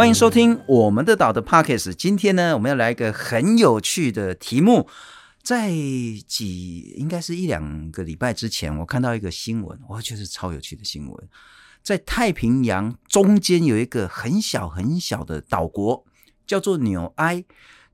[0.00, 1.92] 欢迎收听我们的岛的 Pockets。
[1.92, 4.88] 今天呢，我们要来一个很有趣的题目。
[5.42, 5.70] 在
[6.26, 11.28] 几应该是一两个礼拜之前，我看到一个新闻，我觉得超有趣的新闻。
[11.82, 16.06] 在太平洋中间有一个很小很小的岛国，
[16.46, 17.44] 叫做纽埃。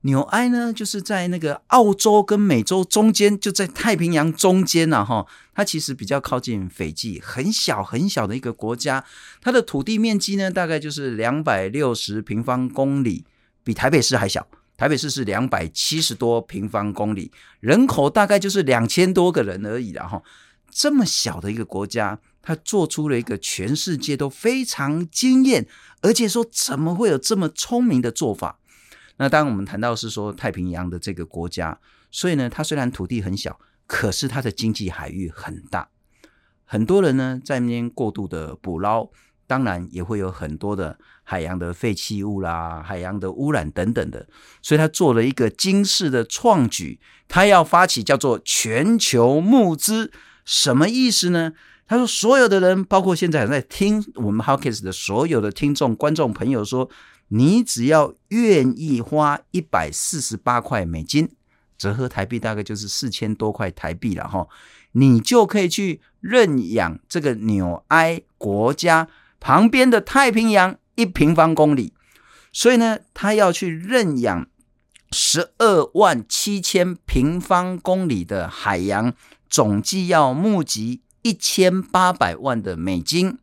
[0.01, 9.03] 纽埃呢，就是在那个澳洲跟美洲中间，就在太平洋中间呐，哈，它其实比较靠近斐济，很小很小的一个国家。
[9.41, 13.25] 它的土地面积呢，大概就是两百六十平方公里，
[13.63, 14.47] 比台北市还小。
[14.77, 20.21] 台北市是两百七十多平方公里，人口大概就是两千多个人而已了，哈。
[20.69, 25.67] 这么小的一个国家，它做出了一个全世界都非常惊艳，
[26.01, 28.59] 而且说怎么会有这么聪明的做法？
[29.19, 31.79] 那当，我们谈到是说太平洋的这个国家，
[32.11, 35.89] 所以呢，它虽然土地很小，可是它的经济海域很大，
[36.65, 39.09] 很多人呢在那边过度的捕捞，
[39.47, 44.27] 当然也会有很多的海洋的废弃物啦、海洋的污染等等的，
[44.61, 50.11] 所以他做了一个惊世的创举，他要发起叫做全球募资，
[50.45, 51.53] 什么意思呢？
[51.87, 56.87] 他说所有的人，包括现在还在听我们 Podcast 的所有的听众、观众朋友说。
[57.29, 61.29] 你只要愿意花一百四十八块美金，
[61.77, 64.47] 折合台币大概就是四千多块台币了哈，
[64.93, 71.93] 你就可以去认养这个纽埃国家旁边的太平洋一平方公里。
[72.53, 74.47] 所以呢，他要去认养
[75.11, 79.13] 十二万七千平方公里的海洋，
[79.49, 83.37] 总计要募集一千八百万的美金。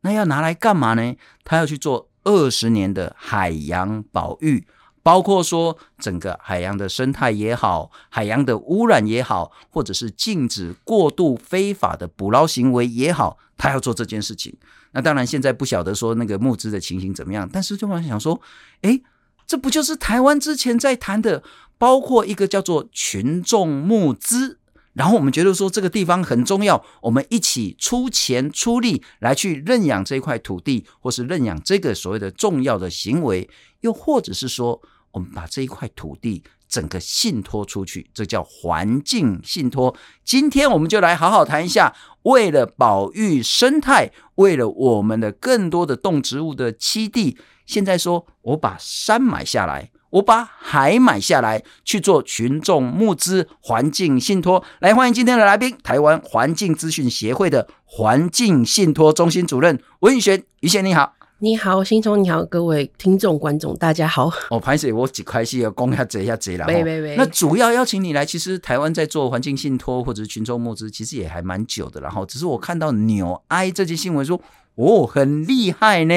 [0.00, 1.14] 那要拿来干嘛呢？
[1.44, 2.09] 他要去做。
[2.24, 4.66] 二十年的海洋保育，
[5.02, 14.56] 包括说整个海洋的生态也好，海洋的污染也好，或者是禁止过度非法的捕捞行为也好，他要做这件事情。
[14.92, 18.40] 那当然现在不晓得说那个募资的情形怎么样，但是就想想说，
[18.82, 19.02] 诶，
[19.46, 21.42] 这不就是台湾之前在谈的，
[21.78, 24.59] 包括一个叫做群众募资。
[24.92, 33.48] 然后我们觉得说这个地方很重要，我们一起出钱出力来去认养这块土地，或是认养这个所谓的重要的行为，
[33.82, 39.94] 又或者是说我们把这一块土地整个信托出去，这叫环境信托。
[40.24, 49.92] 今天我们就来好好谈一下，为了保育生态，为了我们的更多的动植物的栖地，现在说我把山买下来。
[50.10, 64.30] 我把海买下来去做群众募资环境信托，来欢迎今天的来宾，台湾环境资讯协会的环境信托中心主任文宇璇，宇璇你好，你好，新聪你好，各位听众观众大家好。
[64.50, 74.38] 哦，拍摄我几开心要讲一下这一下这了，喂喂喂，那主要邀请你来，其实台湾在做环境信托或者是群众募资，其实也还蛮久的，然后只是我看到纽埃这件新闻说。
[74.76, 76.14] 哦，很厉害呢！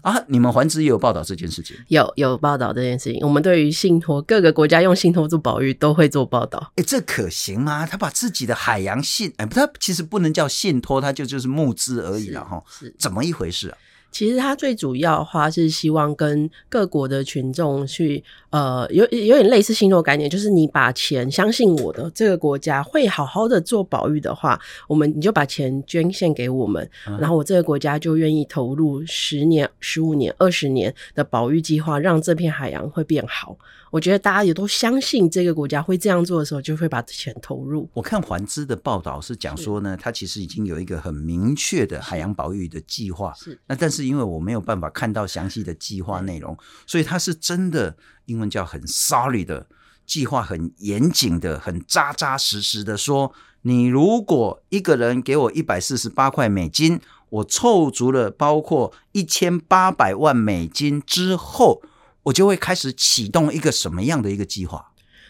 [0.00, 1.76] 啊，你们环资也有报道这件事情？
[1.88, 3.20] 有有报道这件事情。
[3.20, 6.72] 我们对于信托，各个国家用信托做保育，都会做报道。
[6.76, 7.84] 哎，这可行吗？
[7.84, 12.62] 他把自己的海洋信，哎，他其实不能叫信托，他就就是募资而已了哈。
[12.70, 13.76] 是，怎么一回事啊？
[14.16, 33.54] 其实它最主要的话是希望跟各国的群众去，呃，有有点类似信托概念，就是你把钱相信我的这个国家会好好的做保育的话，我们你就把钱捐献给我们，嗯、然后我这个国家就愿意投入十年、十五年、二十年的保育计划，让这片海洋会变好。
[33.90, 37.88] 我觉得大家也都相信这个国家会这样做的时候，就会把钱投入。
[37.94, 43.32] 我看环资的报道是讲说呢，它其实已经有一个很明确的海洋保育的计划。
[43.34, 49.66] 是，那但是因为我没有办法看到详细的计划内容，所以它是真的，英文叫很 solid 的
[50.04, 53.32] 计划，很严谨的，很扎扎实实的说，
[53.62, 61.82] 你如果一个人给我一百四十八块美金，我凑足了包括一千八百万美金之后。
[62.26, 64.84] 我就会开始启动一个什么样的一个计划？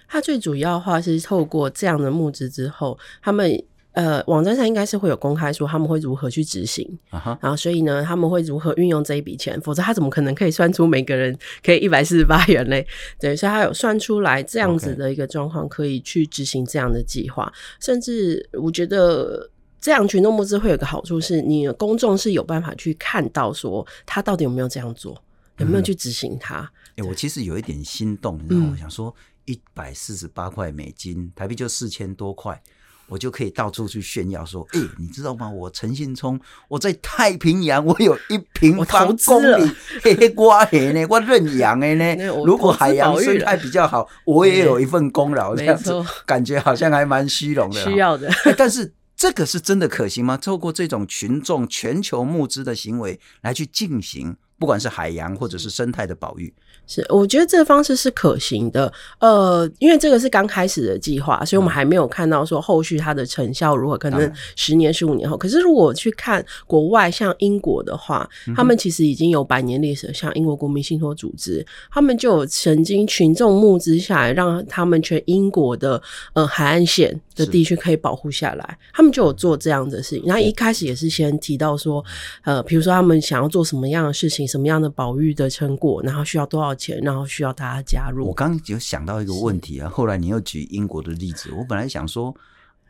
[0.09, 3.63] 它最主要的话是透过这样的募资之后，他们
[3.93, 7.39] 呃网站上应该是会有公开说他们会如何去执行，uh -huh.
[7.43, 12.87] 然后所以呢他们会如何运用这一笔钱，否则他怎么可能可以算出每个人可以一百四十八元嘞？
[13.21, 17.53] 对，所以他有算出来这样子的一个状况，可以去执行这样的计划。
[17.79, 19.51] 甚至我觉得
[19.81, 25.21] 这样群众募资会有个好处是，你公众是有办法去看到说他到底有没有这样做，
[25.59, 26.61] 有没有去执行它。
[26.61, 28.71] 嗯哎、欸，我其实有一点心动，你知道吗？
[28.73, 29.15] 我想说
[29.45, 32.59] 一百四十八块美金，台币就四千多块，
[33.07, 35.51] 我就可以到处去炫耀说：“哎、欸，你知道吗？
[35.51, 39.71] 我陈信聪，我在太平洋，我有一平方公里，
[40.03, 42.17] 嘿嘿，我嘿呢，我认养的呢。
[42.47, 45.93] 如果海洋生态比较好，我也有一份功劳，这样子
[46.25, 47.85] 感觉好像还蛮虚荣的。
[47.85, 50.39] 需要的，但是这个是真的可行吗？
[50.39, 54.39] 透过这种群众全球募资的行为来去进行。
[54.59, 56.55] 不管是海洋或者是生态的保育。
[56.87, 58.93] 是，我觉得这个方式是可行的。
[59.19, 65.37] 呃，因为这个是刚开始的计划，所以我们还没有看到说后续它的成效如何，可能十年、十五年后。
[65.37, 76.01] 可是如果去看国外，像英国的话，他们其实已经有百年历史，像英国国民信托组织，他们就有曾经群众募资下来，让他们全英国的
[76.35, 78.79] 呃海岸线的地区可以保护下来。
[78.93, 80.25] 他们就有做这样的事情。
[80.25, 82.05] 然后一开始也是先提到说，
[82.45, 88.29] 呃，比如说他们想要做什么样的事情，什么样的保育的成果，然后需要多少钱，然后需要大家加入。
[88.29, 92.33] 我刚刚有想到一个问题啊，后来你又举英国的例子，我本来想说。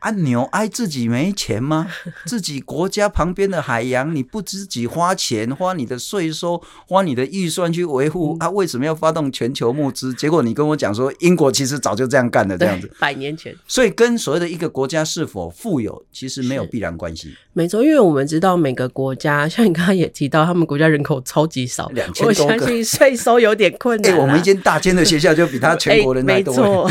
[0.07, 1.89] 啊，牛爱自己没钱吗？
[2.27, 10.15] 自己国家旁边的海洋，你不自己花钱，花你的税收，花你的预算去维护，啊，为什么要发动全球募资？
[10.15, 13.53] 结果你跟我讲说，英国其实早就这样干了，这样子，百年前。
[13.67, 17.35] 所以跟所谓的一个国家是否富有，其实没有必然关系。
[17.53, 24.13] 没错，因为我们知道每个国家，像你刚刚也提到，他们国家人口超级少，两千多个，我相信税收有点困难。
[24.13, 26.53] 哎、欸，我们一间大间的学校就比他全国人还多。
[26.53, 26.91] 欸、没错，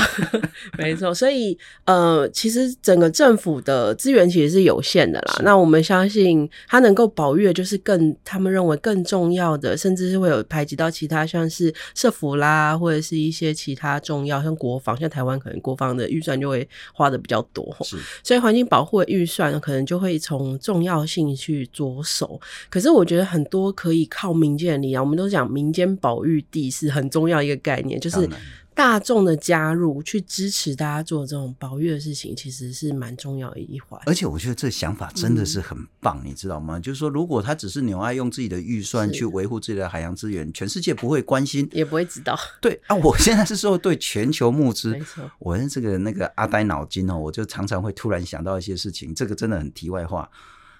[0.79, 1.13] 没错。
[1.13, 5.42] 所以呃，其实整个政府的资源其实是有限的啦。
[5.44, 17.75] 那我们相信，它能够保育的就是更他们认为更重要的，甚至是会有排挤到其他，像是社福啦，或者是一些其他重要，像国防，像台湾可能国防的预算就会花的比较多。
[17.81, 20.58] 是，所以环境保护的预算可能就会从。
[20.66, 22.40] 重要性去着手，
[22.72, 25.04] 可是我觉得很多可以靠民间的力量。
[25.04, 28.28] 我们都讲民间保育地是很重要一个概念，就是
[28.75, 34.00] 大众的加入去支持大家做这种保育的事情，其实是蛮重要的一环。
[34.06, 36.77] 而且我觉得这想法真的是很棒，嗯、你知道吗？
[36.77, 42.38] 就是说，如果他只是纽爱用自己的预算去维护自己的海洋资源，全世界不会关心，也不会知道。
[42.60, 45.24] 对啊，我现在是说对全球募资，没错。
[45.39, 50.30] 我的这个那个阿呆脑筋哦，我就常常会突然想到一些事情，这个真的很题外话。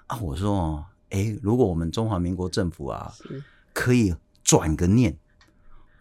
[0.07, 3.13] 啊，我说哦，哎，如果我们中华民国政府啊，
[3.74, 4.13] 可以
[4.44, 5.18] 转个念，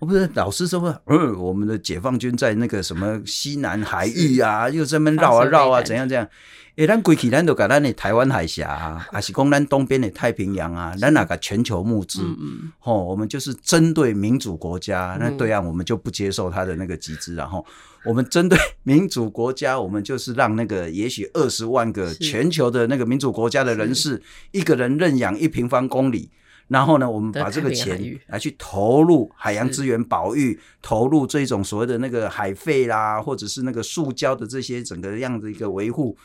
[0.04, 6.28] 我不是老是说，嗯，我们的解放军在那个什么西南海域啊，又这么绕啊绕啊，怎样怎样？
[6.76, 17.64] 哎，咱归去咱都搞咱的台湾海峡啊， 还是讲咱东边的太平洋啊，咱那个全球募资，嗯吼、哦，我们就是针对民主国家，那对岸我们就不接受他的那个集资，然后
[18.04, 26.28] 我们针对民主国家，我们就是让那个也许二十万个全球的那个民主国家的人士，一个人认养一平方公里，
[26.68, 36.16] 然后呢，我们把这个钱来去投入海洋资源保育，投入这种所谓的那个海废啦，或者是那个塑胶的这些整个样子一个维护。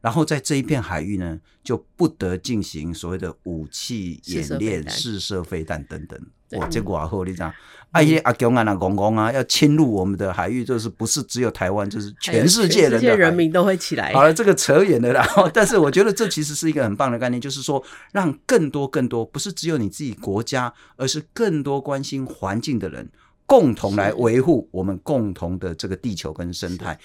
[0.00, 6.18] 然后在这一片海域呢，就不得进行所谓的武器演练、试射飞弹等等。
[6.52, 7.52] 哇，结果啊，后你讲，
[7.90, 14.14] 阿耶阿公啊，那公公啊，要侵入我们的海域，就是不是只有台湾，就是全世界人的人民都会起来。
[14.14, 15.12] 好了，这个扯远了。
[15.12, 23.10] 然后，但是我觉得这其实是一个很棒的概念，就是说，让更多更多，不是只有你自己国家，而是更多关心环境的人，
[23.44, 26.98] 共同来维护我们共同的这个地球跟生态。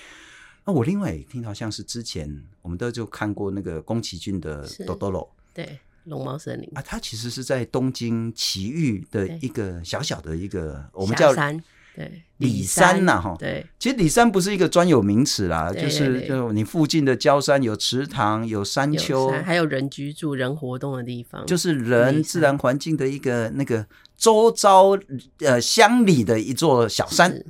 [0.65, 5.21] 那我另外也听到，像是之前我们都就看过那个宫崎骏的《多多罗》，
[5.53, 11.61] 对，龙猫森林啊，它其实是在东京埼玉的一个小小的一个我们叫山，
[11.93, 24.97] 对，里山呐，哈，对，其实里山不是一个专有名词啦，就是就你附近的郊山有池塘、有山丘，还有人居住、人活动的地方，就是人自然环境的一个那个周遭
[25.39, 27.43] 呃乡里的一座小山。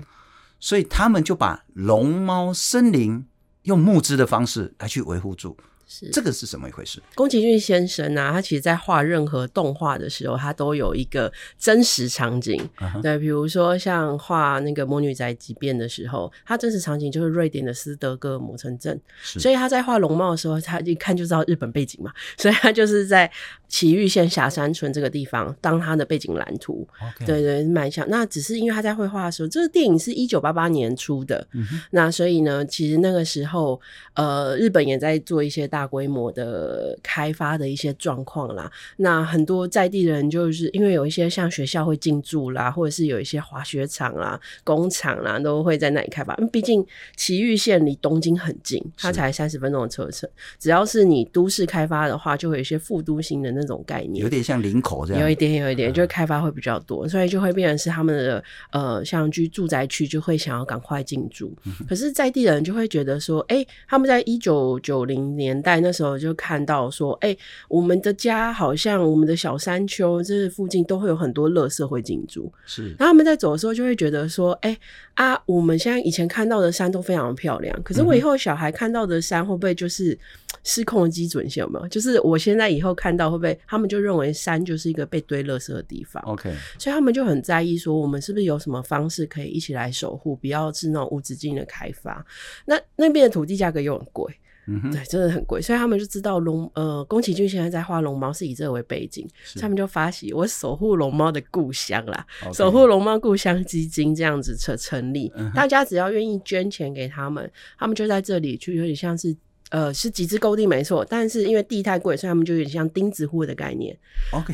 [0.63, 3.27] 所以他们就把龙猫森林
[3.63, 5.57] 用募资的方式来去维护住。
[5.93, 6.99] 是这个是什么一回事？
[7.13, 12.57] 宫崎骏先生啊，他其实在画任何动画的时候，他都有一个真实场景。
[12.79, 13.01] Uh -huh.
[13.01, 18.99] 对，比如说像画那个《魔女宅急便》的时候，他真实场景就是瑞典的斯德哥尔摩城镇。
[19.21, 23.31] 所以他在画龙猫的时候，他一看就知道日本背景嘛， 所以他就是在
[23.67, 26.87] 埼玉县霞山村这个地方当他的背景蓝图。
[27.23, 28.03] 对对，蛮像。
[28.09, 31.47] 那只是因为他在绘画的时候，这个电影是一九八八年出的。
[31.53, 31.63] Uh.
[31.91, 33.79] 那所以呢，其实那个时候，
[34.15, 35.82] 呃，日本也在做一些大。
[35.83, 46.33] 大规模的开发的一些状况啦，那很多在地人就是因为有一些像学校会进驻啦，或者是有一些滑雪场啦、工厂啦，都会在那里开发。
[46.53, 46.81] 毕竟
[47.17, 50.29] 埼玉县离东京很近，它才三十分钟的车程。
[50.57, 61.53] 只要是你都市开发的话，就会有一些副都心的那种概念，有点像林口这样，有一点，有一点，就开发会比较多，所以就会变成是他们的呃，像居住宅区就会想要赶快进驻。
[61.89, 65.61] 可是在地人就会觉得说，哎、欸，他们在一九九零年。
[65.63, 72.51] 代那时候就看到说，哎、欸，我们的家好像我们的小山丘，这附近都会有很多垃圾会进驻。
[72.65, 74.77] 是，然后他们在走的时候就会觉得说，哎、
[75.15, 80.17] 欸、啊，我们现在以前看到的山都非常漂亮，可是我以后小孩看到的山会不会就是
[80.63, 81.63] 失控的基准线？
[81.63, 81.87] 有没有？
[81.87, 92.25] 就是我现在以后看到会不会，他们就认为山就是一个被堆垃圾的地方？OK，所以他们就很在意说，我们是不是有什么方式可以一起来守护，不要是那种无止境的开发。
[92.65, 94.33] 那那边的土地价格又很贵。
[94.65, 109.35] 嗯，对，真的很贵，所以他们就知道龙呃，宫崎骏现在在画龙猫是以这个为背景，所以他们就发起我守护龙猫的故乡啦守护龙猫故乡基金这样子成成立，嗯，大家只要愿意捐钱给他们，他们就在这里就有点像是
[109.69, 113.93] 呃是集资购地没错，但是因为地太贵，所以他们就有点像钉子户的概念
[114.31, 114.53] ，OK，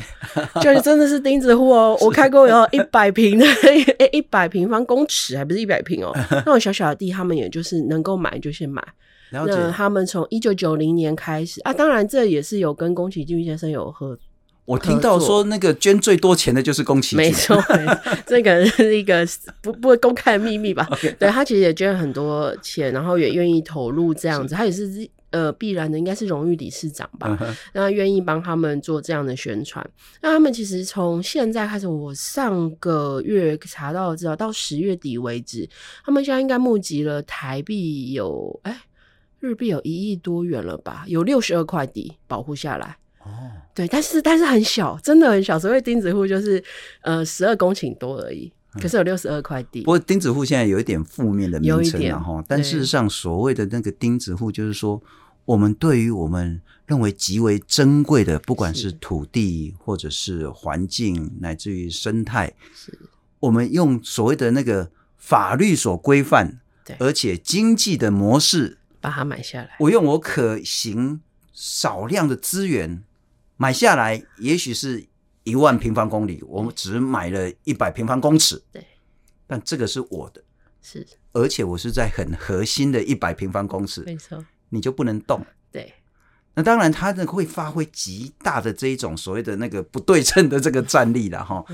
[0.60, 3.46] 就是真的是钉子户哦， 我开过有一百平的
[4.10, 8.82] 一百平方公尺，还不是一百平哦， 那种小小的地，他们也就是能够买就先买。
[9.32, 14.18] 那他们从一九九零年开始啊，当然这也是有跟宫崎骏先生有合。
[14.66, 17.60] 我听到说那个捐最多钱的就是宫崎骏，没错，
[18.24, 19.26] 这个是一个
[19.60, 20.88] 不不会公开的秘密吧.
[21.18, 27.36] 对，他其实也捐了很多钱，然后也愿意投入这样子，他也是呃必然的，应该是荣誉理事长吧？
[27.72, 29.84] 那愿意帮他们做这样的宣传。
[30.20, 35.68] 那他们其实从现在开始，我上个月查到知道到十月底为止，
[36.04, 38.80] 他们现在应该募集了台币有哎。
[39.40, 41.04] 日币有一亿多元了吧？
[41.06, 42.96] 有六十二块地保护下来。
[43.22, 43.28] 哦，
[43.74, 45.58] 对，但是但是很小，真的很小。
[45.58, 46.62] 所谓钉子户就是
[47.02, 49.80] 呃十二公顷多而已，可是有六十二块地。
[49.82, 52.42] 不过钉子户现在有一点负面的名称了哈。
[52.48, 55.02] 但事实上，所谓的那个钉子户，就是说
[55.44, 62.98] 我们对于我们认为极为珍贵的，不管是土地或者是环境，乃至于生态，是
[63.38, 68.78] 我们用所谓的那个法律所规范，对，而且经济的模式。
[69.00, 71.20] 把它买下来，我用我可行
[71.52, 73.02] 少量的资源
[73.56, 75.06] 买下来，也许是
[75.44, 78.84] 一万平方公里，我们只买了一百平方公尺，对，
[79.46, 80.42] 但这个是我的，
[80.82, 85.94] 是，而且我是在很核心的一百平方公尺，没错，你就不能动，对。
[86.54, 91.64] 那当然，它呢会发挥极大的这一种所谓的那个不对称的这个战力了哈。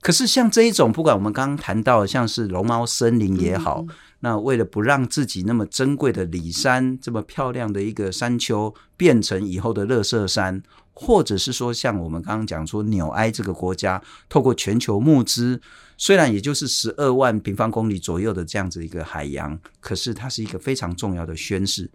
[0.00, 15.60] 可是像这一种，不管我们刚刚谈到像是龙猫森林也好，嗯嗯，那为了不让自己那么珍贵的里山这么漂亮的一个山丘变成以后的乐色山，或者是说像我们刚刚讲说纽埃这个国家透过全球募资，
[15.98, 21.90] 虽然也就是十二万平方公里左右的这样子一个海洋，可是它是一个非常重要的宣示。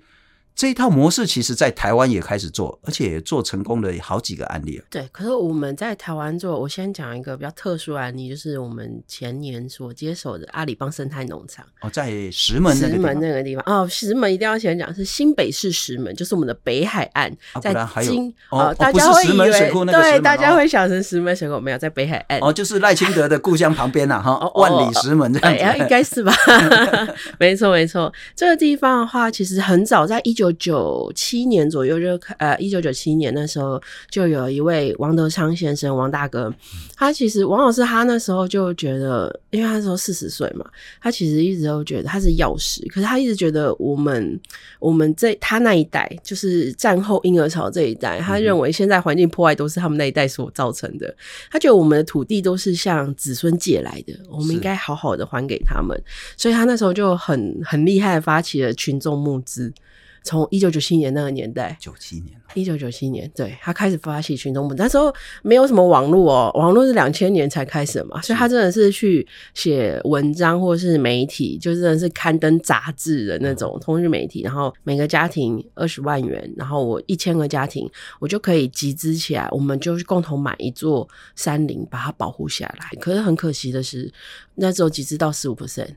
[0.55, 4.83] 这一套模式其实，在台湾也开始做，而且也做成功的好几个案例了。
[4.89, 11.65] 对，可是我们在台湾做，我先讲一个比较特殊案例，就是我们前年所接手的阿里邦生态农场。
[11.81, 12.75] 哦，在石门。
[12.75, 19.51] 石门那个地方哦，石门一定要先讲，是新北市石门，就是我们的北海岸，啊、在金哦，哦，大家会以为
[19.91, 26.33] 对，大家会想成石门水库，没有在北海岸哦，就是赖清德的故乡旁边呐，哈， 万里石门这样子，哎、应该是吧？
[27.39, 36.53] 没错，没错，这个地方的话，其实很早，在一九九七年左右就呃，一九九七年那时候就有一位王德昌先生，王大哥，
[36.95, 40.65] 他其实王老师他那时候就觉得，因为他那时候四十岁嘛，
[41.01, 44.39] 他其实一直都觉得他是药师，可是他一直觉得我们
[44.79, 51.13] 我们这他那一代就是战后婴儿潮这一代，他认为现在环境破坏都是他们那一代所造成的，
[51.49, 55.99] 他觉得我们的土地都是向子孙借来的，我们应该好好的还给他们，
[56.37, 59.71] 所以他那时候就很很厉害的发起了群众募资。
[60.23, 65.11] 从一九九七年那个年代，九七年，一九九七年，对，他开始发起群众募，那时候
[65.41, 82.99] 没有什么网络哦，网络是两千年才开始嘛，所以他真的是去写文章或是媒体，就真的是刊登杂志的那种通讯媒体，然后每个家庭二十万元，然后我一千个家庭，我就可以集资起来，我们就共同买一座山林，把它保护下来。
[82.99, 84.13] 可是很可惜的是，
[84.53, 85.95] 那时候集资到十五 percent，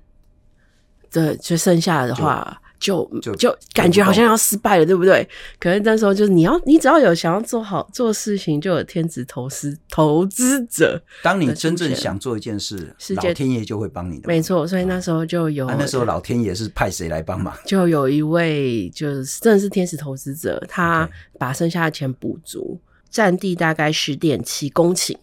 [1.12, 2.62] 对，就剩下的话。
[2.78, 5.26] 就就就感觉好像要失败了，对不对？
[5.58, 11.02] 可是那时候就是你要，你只要有想要做好做事情，就有天职投资投资者。
[11.22, 14.28] 当你真正想做一件事，老天爷就会帮你的。
[14.28, 15.66] 没错，所以那时候就有。
[15.66, 17.54] 啊、那时候老天爷是派谁来帮忙？
[17.64, 22.78] 就有一位就是真的是天使投资者，他把剩下的钱补足，
[23.10, 25.16] 占地大概十点七公顷。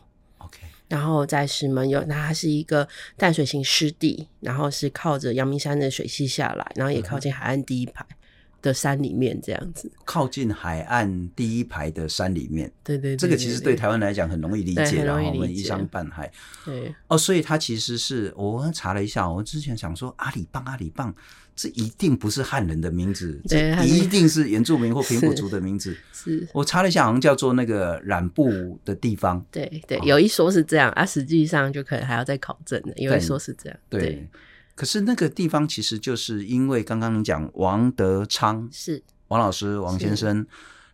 [0.92, 8.06] 然后在石门有，那它是一个淡水型湿地，然后是靠着阳明山的水系下来，然后也靠近海岸第一排，
[8.62, 12.70] 的山里面这样子，靠近海岸第一排的山里面。
[12.84, 16.30] 对对，对，对，对，这个其实对台湾来讲很容易理解，然后我们依山傍海。
[16.66, 21.16] 对哦，所以它其实是我查了一下，我之前想说阿里棒阿里棒，
[21.56, 25.96] 这一定不是汉人的名字，这一定是原住民或平埔族的名字。
[26.12, 29.44] 是，是我查了一下，好像叫做那个染布的地方。
[29.52, 33.80] 对对，有一说是这样，啊，实际上就可能还要再考证的，有一说是这样。
[33.90, 34.02] 对。
[34.02, 34.30] 对
[34.74, 40.44] 可是那个地方其实就是因为刚刚你讲王德昌是王老师王先生，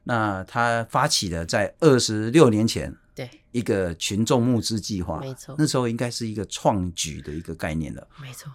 [0.03, 8.51] 那他发起了在二十六年前对一个群众募资计划，没错，那时候应该是一个创举的一个概念了，没错。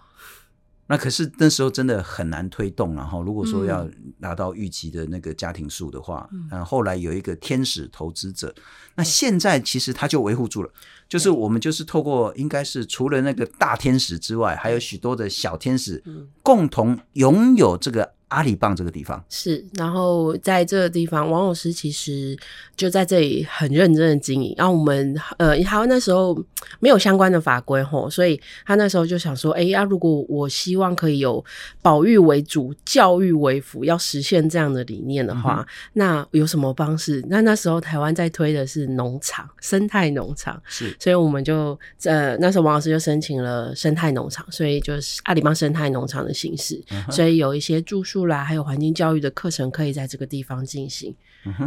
[0.87, 8.53] 那可是那时候真的很难推动，然后如果说要拿到预期的那个家庭数的话，嗯，后来有一个天使投资者，
[8.95, 10.69] 那现在其实他就维护住了，
[11.07, 16.03] 就是我们就是透过应该是除了那个大天使之外，还有许多的小天使，
[16.41, 18.13] 共同拥有这个。
[18.33, 22.35] 阿里棒这个地方是，然后在这个地方，王老师其实
[22.75, 24.55] 就在这里很认真的经营。
[24.57, 26.35] 然后我们呃，他那时候
[26.79, 31.43] 没有相关的法规吼，所以他那时候就想说，哎呀，如果我希望可以有
[31.79, 37.23] 保育为主、教育为辅，要实现这样的理念的话，嗯、那有什么方式？
[37.29, 48.22] 那那时候台湾在推的是农场、生态农场，是，所以我们就呃那时候王老师就申请了生态农场，所以就是阿里棒生态农场的形式，嗯、所以有一些住宿。
[48.25, 51.15] 来，还有环境教育的课程可以在这个地方进行。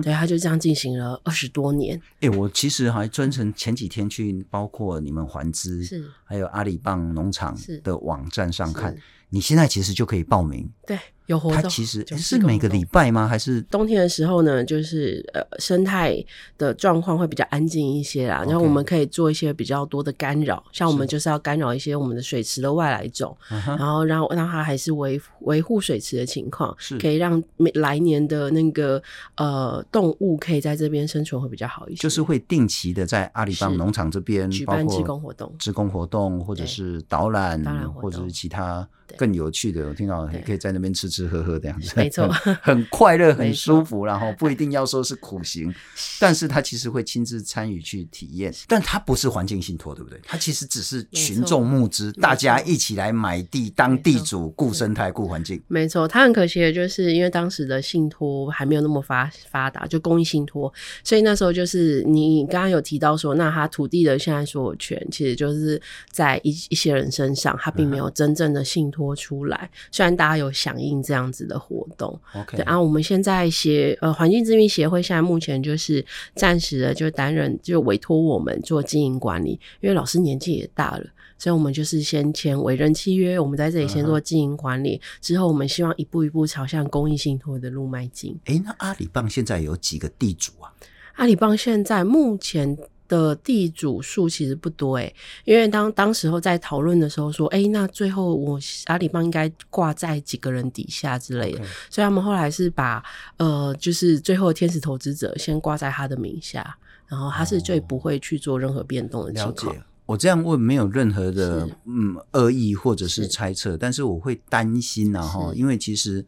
[0.03, 1.97] 对，他就这样进行了二十多年。
[2.21, 8.97] 哎、欸，我其实还专程前几天去，包括你们环资是，还有阿里棒农场的网站上看，
[9.29, 10.71] 你现在其实就可以报名。
[10.87, 10.99] 对。
[11.27, 13.27] 有活动，它其实是每个礼拜吗？
[13.27, 14.65] 还是冬天的时候呢？
[14.65, 16.25] 就是呃，生态
[16.57, 18.45] 的状况会比较安静一些啦。
[18.47, 29.03] 然后我们可以做一些比较多的干扰，像我们就是要干扰一些我们的水池的外来种，然后让让它还是维维护水池的情况，是可以让每来年的那个
[29.37, 32.03] 呃动物可以在这边生存会比较好一些。
[32.03, 37.61] 就是会定期的在阿里棒农场这边举办志工活动、志工活动或者是导览，
[37.95, 39.89] 或者是其他更有趣的。
[39.89, 41.16] 我听到可以在那边吃。
[41.17, 42.29] 吃喝喝这样子，没错，
[42.61, 45.75] 很快乐，很舒服，然后不一定要说是苦行，
[46.21, 50.21] 但是他其实会亲自参与去体验，但他不是环境信托，对不对？
[50.27, 55.59] 他其实只是群众募资，大家一起来买地当地主，顾生态、顾环境。
[55.69, 60.71] 没错，他很可惜的就是因为当时的信托还没有那么发发达，就公益信托，
[61.03, 69.71] 所以那时候就是你刚刚有提到说，那他土地的现在所有权其实就是在一一些人身上，他并没有真正的信托出来。
[69.91, 70.97] 虽然大家有响应。
[71.07, 81.05] 这样子的活动，OK，对啊，我们现在协呃环境资讯协会现在目前就是暂时的就担任就委托我们做经营管理，因为老师年纪也大了，
[81.39, 85.03] 所以我们就是先签委任契约，我们在这里先做经营管理，uh.
[85.21, 88.37] 之后我们希望一步一步朝向公益信托的路迈进。
[88.47, 90.75] 哎，那阿里棒现在有几个地主啊？
[91.15, 92.77] 阿里棒现在目前。
[93.09, 95.15] 的地主数其实不多诶，
[95.45, 101.59] 因为当当时候在讨论的时候说，诶，那最后我阿里棒应该挂在几个人底下之类的.
[101.91, 103.03] 所以他们后来是把
[103.37, 109.73] 呃，就是最后天使投资者先挂在他的名下，然后他是最不会去做任何变动的情况。
[109.73, 109.83] 哦，了解。
[110.07, 116.25] 我这样问没有任何的嗯恶意或者是猜测，是但是我会担心呐哈，因为其实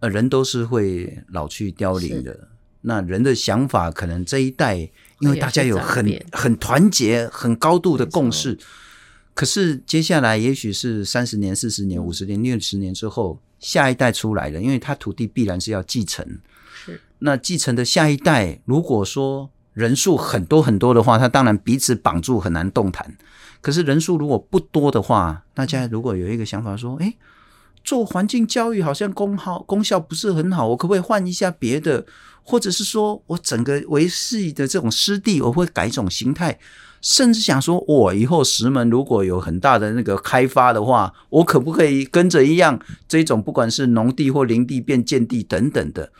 [0.00, 2.48] 呃人都是会老去凋零的，
[2.80, 4.90] 那人的想法可能这一代。
[5.20, 8.58] 因为大家有很很团结、很高度的共识，
[9.34, 16.38] 可是接下来也许是三十年、四十年、五十年、六十年之后，下一代出来了，因为他土地必然是要继承。
[16.84, 23.16] 是，那继承的下一代，如果说人数很多很多的话，他当然彼此绑住很难动弹。
[23.60, 27.16] 可是人数如果不多的话，大家如果有一个想法说，诶，
[27.86, 32.04] 做环境教育好像功耗功效不是很好，我可不可以换一下别的？
[32.42, 36.56] 或者是说我整个维系的这种湿地，我会改一种形态，
[37.00, 46.12] 甚至想说，我以后石门如果有很大的那个开发的话，我可不可以跟着一样，这种不管是农地或林地变建地等等的？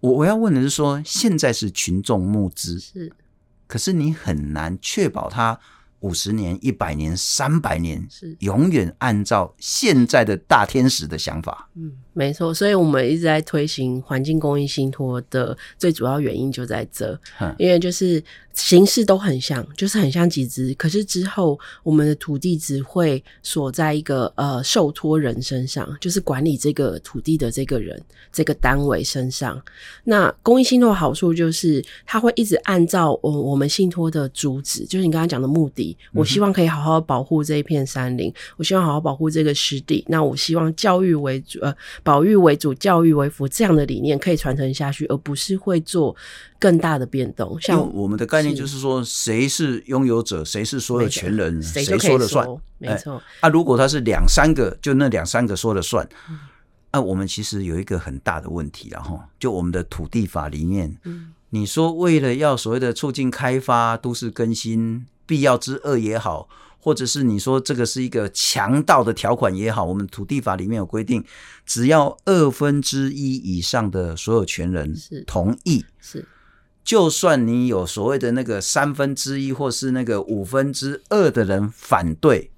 [0.00, 3.10] 我我要问的是说，现在是群众募资，是，
[3.66, 5.58] 可是你很难确保它
[6.00, 11.68] 五十年、一百年、三百年是永远按照现在的大天使的想法。
[11.76, 11.92] 嗯。
[12.12, 17.18] 没错，所以我们一直在推行环境公益信托的最主要原因就在这，
[17.56, 27.98] 因为就是形式都很像，就是很像集资，可是之后我们的土地只会锁在一个呃受托人身上，就是管理这个土地的这个人
[28.32, 29.62] 这个单位身上。
[30.04, 40.04] 那公益信托好处就是它会一直按照我我们信托的主旨，就是你刚才讲的目的，地，我希望可以好好保护这一片山林，我希望好好保护这个湿地。
[40.08, 46.14] 那我希望教育为主，呃，保育为主，教育为辅，这样的理念可以传承下去，而不是会做
[46.58, 47.60] 更大的变动。
[47.60, 52.46] 像我们的概念就是说，谁是拥有者，谁是所有权人，谁说了算？
[52.78, 53.22] 没错。
[53.40, 56.08] 哎、啊，如果他是两三个，就那两三个说了算。
[56.28, 56.38] 嗯
[56.90, 66.48] 啊，我们其实有一个很大的问题，然后就我们的土地法里面，嗯，你说为了要所谓的促进开发、都市更新、必要之恶也好，
[66.80, 71.24] 或者是你说这个是一个强盗的条款也好，我们土地法里面有规定，
[71.64, 74.92] 只要二分之一以上的所有权人
[75.24, 76.28] 同意，是，是，
[76.82, 82.50] 就算你有所谓的那个三分之一或是那个五分之二的人反对，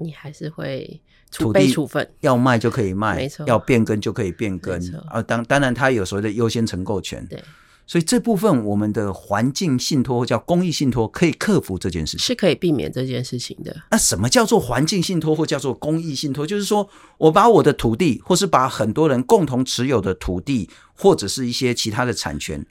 [0.00, 1.00] 你还是会。
[1.32, 5.20] 土地处分要卖就可以卖，没错，要变更就可以变更啊。
[5.20, 7.26] 当当然，他有所谓的优先承购权。
[7.28, 7.42] 对，
[7.86, 13.74] 所以这部分我们的环境信托或叫公益信托可以克服这件事情，是可以避免这件事情的。
[13.92, 16.44] 那什么叫做环境信托或叫做公益信托？
[16.44, 22.66] 就是说我把我的土地，或是把很多人共同持有的土地，或者是一些其他的产权，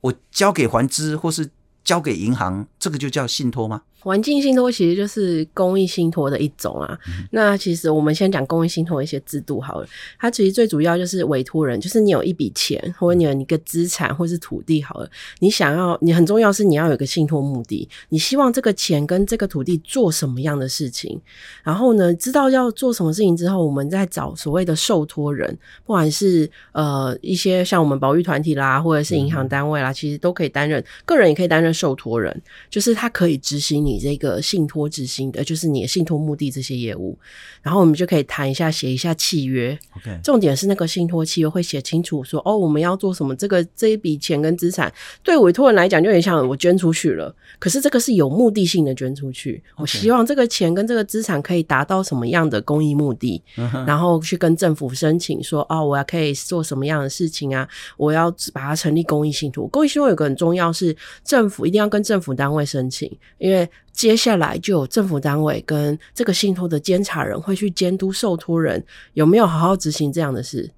[0.00, 1.50] 我交给环资或是
[1.84, 3.82] 交给银行，这个就叫信托吗？
[4.04, 6.98] 环境信托其实就是公益信托的一种啊。
[7.08, 9.86] 嗯、那其实我们先讲公益信托一些制度好了。
[10.18, 15.10] 它其实最主要就是委托人，就是你有一笔钱，或者你有一个资产，或是土地好了。
[15.38, 17.88] 你想要，你很重要是你要有个信托目的。
[18.10, 21.18] 你希望这个钱跟这个土地做什么样的事情？
[21.62, 30.84] 然后呢，知道要做什么事情之后，我们再找所谓的受托人，不管是呃一些像我们保育团体啦，或者是银行单位啦，嗯、其实都可以担任。
[31.06, 32.38] 个人也可以担任受托人，
[32.68, 33.93] 就是他可以执行你。
[33.94, 37.16] 你这个信托执行的，就是你的信托目的这些业务，
[37.62, 39.78] 然后我们就可以谈一下，写一下契约。
[39.96, 43.36] OK，重点是那个信托契约会写清楚说，哦，我们要做什么？
[43.36, 47.32] 这个这一笔钱跟资产，对委托人来讲，就有点像我捐出去了。
[47.60, 53.86] 可是这个是有目的性的捐出去.我希望这个钱跟这个资产可以达到什么样的公益目的，uh -huh.
[53.86, 57.68] 然后去跟政府申请说，哦，我要可以做什么样的事情啊？
[57.96, 59.68] 我要把它成立公益信托。
[59.68, 63.68] 公益信托有个很重要是，政府一定要跟政府单位申请，因为。
[63.92, 70.70] 接下来就有政府单位跟这个信托的监察人会去监督受托人有没有好好执行这样的事，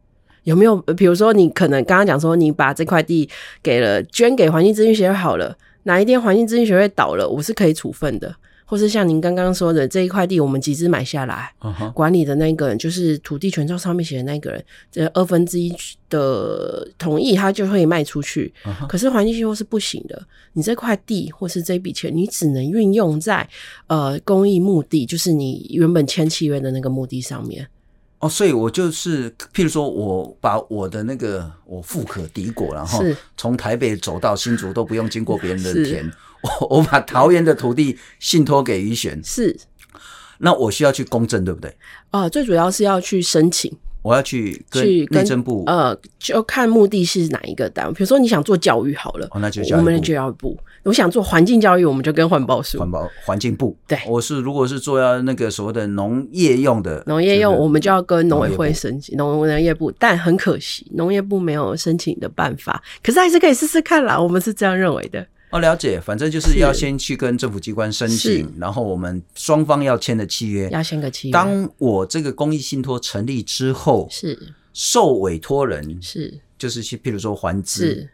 [0.43, 0.77] 有没有？
[0.77, 3.29] 比如说，你可能刚刚讲说，你把这块地
[3.63, 8.35] 给了捐给环境咨询协会好了，哪一天环境咨询协会倒了，我是可以处分的。
[8.69, 11.93] 或是像您刚刚说的这一块地，我们集资买下来，uh -huh.
[11.93, 15.73] 管理的那个人就是土地权状上面写的那个人，这二分之一
[16.11, 18.53] 的同意，他就会卖出去。
[18.65, 18.87] Uh -huh.
[18.89, 20.21] 可是环境信托是不行的，
[20.55, 23.49] 你这块地或是这笔钱，你只能运用在
[23.87, 27.69] 呃公益目的，就是你原本签契约的那个目的上面。
[28.19, 33.05] 哦，所以我就是，譬如说，我把我的那个我富可敌国，然后
[33.37, 36.11] 从台北走到新竹都不用经过别人的田。
[36.43, 39.57] 我 我把桃园的土地信托给于璇，是，
[40.39, 41.71] 那我需要去公证，对不对？
[42.11, 43.73] 啊、呃，最主要是要去申请，
[44.03, 47.93] 我要去去内政部，呃，就看目的是哪一个单位。
[47.93, 53.77] 比如说你想做教育好了，哦，那就我们的教育部；我想做环境教育，我们就跟环保署、环保环境部。
[53.89, 59.91] 对，我是如果是做要那个所谓的农业用的，农业用，我们就要跟农委会申请农农业部。
[59.99, 64.21] 但很可惜，农业部没有申请的办法，可是还是可以试试看啦。
[64.21, 65.27] 我们是这样认为的。
[65.51, 71.33] 哦，了解，反正就是要先去跟政府机关申请，然后我们双方要签的契约，要签个契约。
[71.33, 78.09] 当我这个公益信托成立之后，是受委托人是就是去，譬如说还资，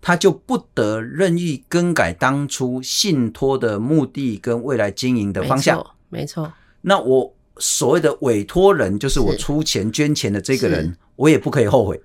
[0.00, 5.76] 他就不得任意更改当初信托的目的跟未来经营的方向。
[5.76, 6.52] 没错，没错。
[6.82, 12.00] 那我所谓的委托人，就是我出钱捐钱的这个人，我也不可以后悔。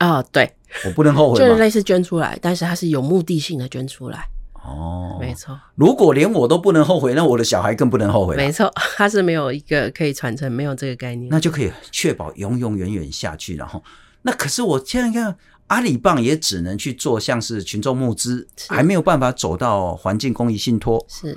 [0.00, 0.50] 啊、哦，对，
[0.86, 4.26] 我不能后悔，就是类似捐出来，但是它是有目的性的捐出来。
[4.54, 5.58] 哦，没错。
[5.74, 8.34] 如果连我都不能后悔，那我的小孩更不能后悔。
[8.34, 13.56] 没错，它是没有一个可以传承，没有这个概念，那就可以确保永永远远下去。
[13.56, 13.82] 然后，
[14.22, 15.36] 那可是我现在看
[15.66, 21.04] 阿里棒也只能去做像是群众募资，还没有办法走到环境公益信托。
[21.08, 21.36] 是，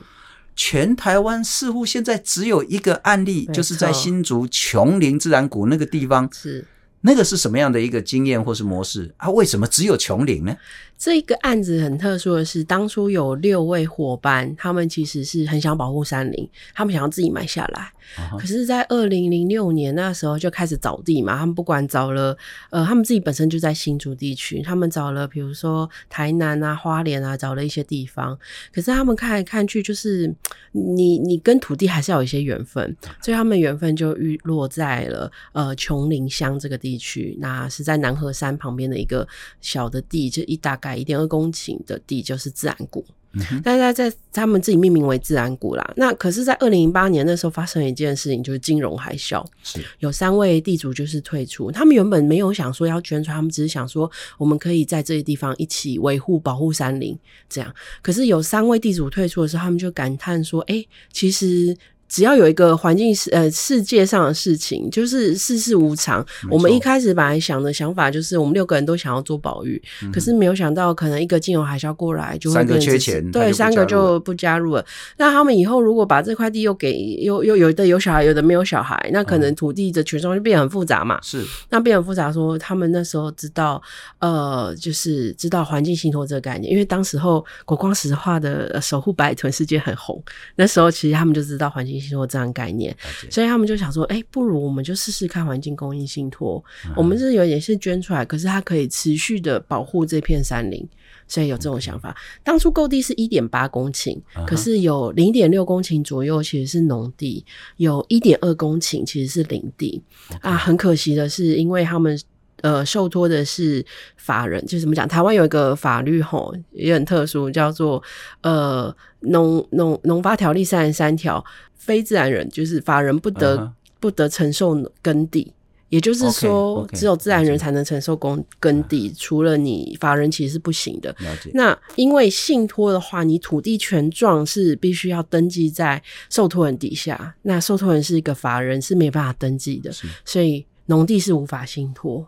[0.56, 6.30] 全台湾似乎现在只有一个案例，就是在新竹琼林自然谷那个地方。
[6.32, 6.66] 是。
[7.06, 9.30] 那个是什么样的一个经验或是模式啊？
[9.30, 10.56] 为什么只有琼林呢？
[10.98, 17.92] 这个案子很特殊的是，当初有六位伙伴，他们其实是很想保护山林，他们想要自己买下来。
[18.18, 18.40] Uh -huh.
[18.40, 22.38] 可是，在二零零六年那时候就开始找地嘛，他们不管找了，
[22.70, 28.38] 呃，他们自己本身就在新竹地区，他们找了，比如说台南啊、花莲啊，找了一些地方。
[28.74, 30.34] 可是他们看来看去，就是
[30.74, 39.26] 你你跟土地还是要有一些缘分，所以他们缘分就遇落在了呃琼林乡这个地区，那是在南河山旁边的一个
[39.62, 43.06] 小的地，就一大概一点二公顷的地，就是自然谷。
[43.36, 45.94] 嗯、但是在在他们自己命名为自然股啦。
[45.98, 51.72] 那可是，在二零零八年那时候发生了一件事情，就是金融海啸，是有三位地主就是退出。
[51.72, 57.18] 他们原本没有想说要捐出，他们只是想说我们可以在这些地方一起维护保护山林
[57.50, 57.74] 这样。
[58.04, 61.76] 可是有三位地主退出的时候，他们就感叹说：“哎、欸，其实。”
[62.08, 66.24] 只要有一个环境世呃世界上的事情，就是世事无常。
[66.50, 74.86] 我们一开始本来想的想法就是，我们六个人都想要做保育，嗯，可是没有想到，可能一个金融海啸过来，就会三个缺钱，对，三个就不加入了。
[75.18, 81.20] 那他们以后如果把这块地又给又又有的有小孩，有的没有小孩，那可能土地的权状就变得很复杂嘛。
[81.24, 82.32] 是，那变得很复杂。
[82.32, 83.82] 说他们那时候知道，
[84.20, 90.22] 呃，就是知道环境信托这个概念，因为当时候国光石化的守护白豚事件很红，
[90.56, 91.93] 那时候其实他们就知道环境。
[92.00, 92.96] 信托这样概念，
[93.30, 96.64] 所以他们就想说，哎、欸，不如我们就试试看环境公益信托。
[96.96, 100.88] 我们是有点是捐出来，可是它可以持续的保护这片山林，
[101.28, 102.16] 所以有这种想法。
[102.44, 107.46] 当初购地是一点八公顷，可是有零点六公顷左右其实是农地，
[107.78, 110.02] 有一点二公顷其实是林地
[110.42, 110.56] 啊。
[110.58, 112.20] 很可惜的是，因为他们。
[112.64, 115.06] 呃，受托的是法人，就是怎么讲？
[115.06, 118.02] 台湾有一个法律吼，也很特殊，叫做
[118.42, 121.44] 呃农农农发条例三十三条，
[121.76, 123.72] 非自然人就是法人不得、uh -huh.
[124.00, 125.52] 不得承受耕地，
[125.90, 129.16] 也就是说，okay, okay, 只有自然人才能承受耕耕地，uh.
[129.20, 131.14] 除了你法人其实是不行的。
[131.54, 139.92] 那因为信托的话，你土地权状是必须要登记在受托人底下，那受托人是一个法人是没办法登记的，
[140.24, 142.26] 所以农地是无法信托。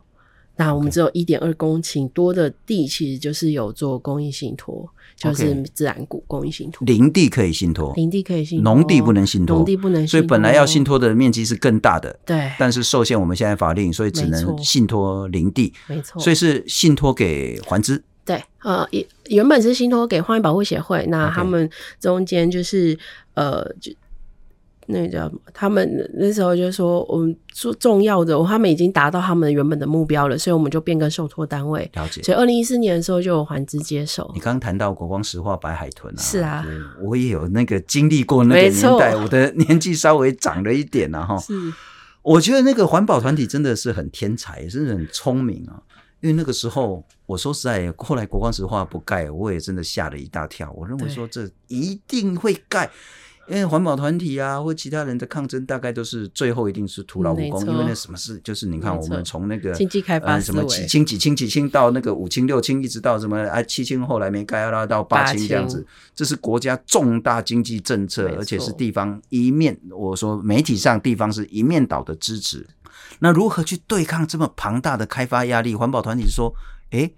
[0.57, 4.87] 那我们只有一点二公顷多的地，其实就是有做公益信托，
[5.17, 6.85] 就是自然股公益信托。
[6.85, 10.11] 林地可以信托，林地可以信托，农地不能信托，农地不能信托。
[10.11, 12.51] 所以本来要信托的面积是更大的，对。
[12.57, 16.21] 但是受限我们现在法令，所以只能信托林地，没错。
[16.21, 18.87] 所以是信托给环资，对，呃，
[19.27, 22.97] 原本是信托给荒野保护协会，那他们中间就是
[23.33, 23.91] 呃就。
[24.87, 31.89] 那个叫他们那时候就说，我们做重要的，他们已经达到他们原本的目标了，所以我们就变更受托单位。
[31.93, 32.21] 了解。
[32.21, 34.29] 所以二零一四年的时候就有环资接手。
[34.33, 36.65] 你刚刚谈到国光石化白海豚啊，是啊，
[37.01, 41.37] 我也有那个经历过那个年代，我的 年纪稍微长了一点啊哈。
[41.37, 41.53] 是。
[42.21, 45.81] 我觉得那个环保团体真的是很天才，真的很聪明啊。
[46.21, 50.71] 因为那个时候，我说实在，后来国光石化不盖，我也真的吓了一大跳。
[50.75, 52.89] 我认为说这一定会盖。
[53.47, 57.61] 因为环保团体啊，或其他人的抗争，大概都是最后一定是徒劳无功。
[57.65, 65.85] 因为那什么事，就是你看，我们从那个经济开发、呃、什么几清几清几清到那个五清六清，一直到什么啊七清，后来没盖，要到八清这样子。
[66.15, 72.65] 这是国家重大经济政策，而且是地方一面，我说媒体上地方是一面倒的支持。
[73.19, 75.75] 那如何去对抗这么庞大的开发压力？
[75.75, 76.53] 环保团体说，
[76.91, 77.13] 诶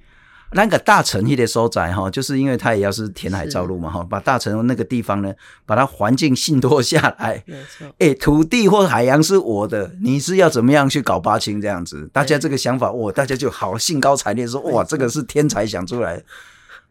[0.52, 5.34] 那个大城一的收窄哈，就是因为它也要是填海造陆嘛哈，把大城那个地方呢，
[5.66, 7.44] 把它环境信托下来。
[7.46, 12.10] 没错，哎，土地或海洋是我的，你是要怎么样去搞八清这样子？
[12.14, 16.24] 大家这个想法，哇，大家就好兴高采烈说，哇，这个是天才想出来的，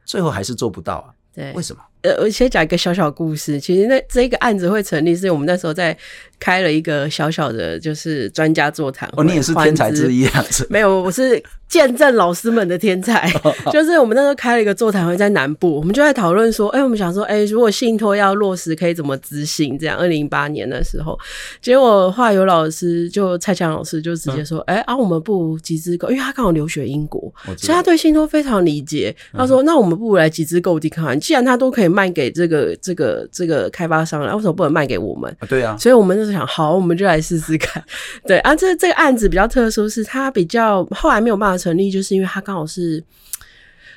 [0.05, 1.09] 最后还是做不到啊。
[1.35, 1.83] 对，为什么？
[2.07, 3.59] 呃，我先讲一个小小故事。
[3.59, 5.97] 其实那这个案子会成立，是我们那时候在
[6.39, 9.09] 开了一个小小的，就是专家座谈。
[9.17, 10.67] 哦，你也是天才之一样子。
[10.71, 13.31] 没有，我是见证老师们的天才。
[13.73, 19.79] 就是我们那时候开了一个座谈会，在南部，我们就在讨论说，哎、欸，我们想说，哎、欸，如果信托要落实，可以怎么执行？
[19.79, 21.19] 这样，二零零八年的时候，
[21.61, 29.15] 结果后来有老师就蔡强老师就直接说，哎、嗯欸，啊，我们不如集资购，因为他刚好留学英国，所以他对信托非常理解。
[29.33, 32.67] 他说，那我们不如来集资购地看看，既然他都可以卖给这个。
[32.83, 35.35] 这个这个开发商，为什么不能卖给我们？
[35.41, 37.83] 啊对啊，所以我们就想，好，我们就来试试看。
[38.27, 43.03] 对啊，这这个案子比较特殊，是它比较后来没有办法成立，就是因为它刚好是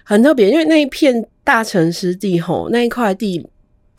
[0.03, 3.45] 很特别，因为那一片大城市地吼，那一块地，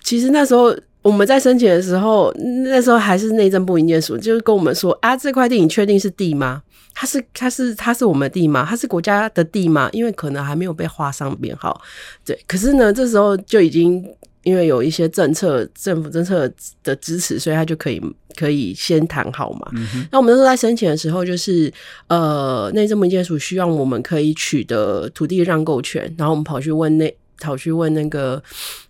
[0.02, 2.32] 其实那时候我们在申请的时候，
[2.64, 6.62] 那时候还是内政部营建署，就是跟我们说啊，这块地你确定是地吗？
[7.00, 8.66] 它是它是它是我们的地吗？
[8.68, 9.88] 它是国家的地吗？
[9.92, 11.80] 因为可能还没有被画上编号。
[12.26, 14.06] 对，可是呢，这时候就已经。
[14.42, 16.50] 因为有一些政策，政府政策
[16.82, 18.00] 的支持，所以他就可以
[18.34, 19.70] 可以先谈好嘛。
[19.74, 21.70] 嗯、那我们那时候在申请的时候，就是
[22.06, 28.40] 呃，内政部营建署希望我们可以取得土地让购权，然后我们跑去问那跑去问那个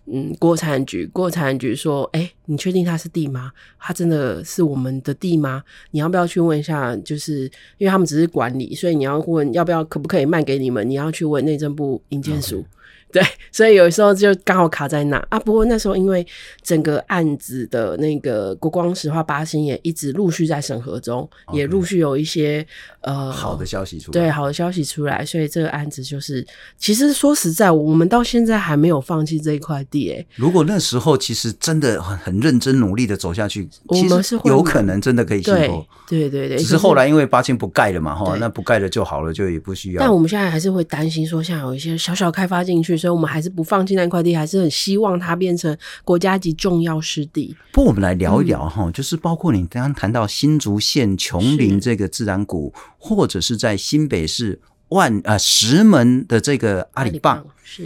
[0.05, 3.51] 嗯国产局，国产局说：“哎、欸，你确定他是地吗？
[3.79, 5.63] 他真的是我们的地吗？
[5.91, 6.95] 你要不要去问一下？
[6.97, 7.45] 就是
[7.77, 10.87] 因为他们只是管理，所以你要问要不要可不可以卖给你们？
[10.87, 12.57] 你要去问内政部营建署。
[12.57, 12.65] Okay.
[13.11, 15.37] ”对，所以有时候就刚好卡在那啊。
[15.37, 16.25] 不过那时候因为
[16.61, 22.65] 整个案子的那个国光石化八星也一直陆续在审核中.也陆续有一些
[23.01, 24.13] 呃好的消息出来。
[24.13, 26.45] 对，好的消息出来，所以这个案子就是
[26.77, 35.85] 其实说实在，我们到现在还没有放弃这一块地，哎，如果那时候其实真的很很认真努力的走下去，我们是有可能真的可以信托。
[36.07, 40.01] 对对对，只是后来因为八千不盖了嘛，哈，那不盖了就好了，就也不需要。
[40.01, 47.55] 但我们现在还是会担心说，像有一些小小开发进去，所以我们还是不放弃那块地，还是很希望它变成国家级重要湿地。
[47.71, 57.83] 不，我们来聊一聊哈，嗯、就是包括你刚刚谈到新竹县琼林这个自然谷，是或者是在新北市万呃石门的这个阿里棒，是。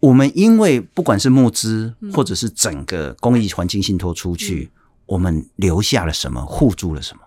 [0.00, 7.20] 我们因为不管是募资或者是整个公益环境信托出去，嗯、我们留下了什么，互助了什么？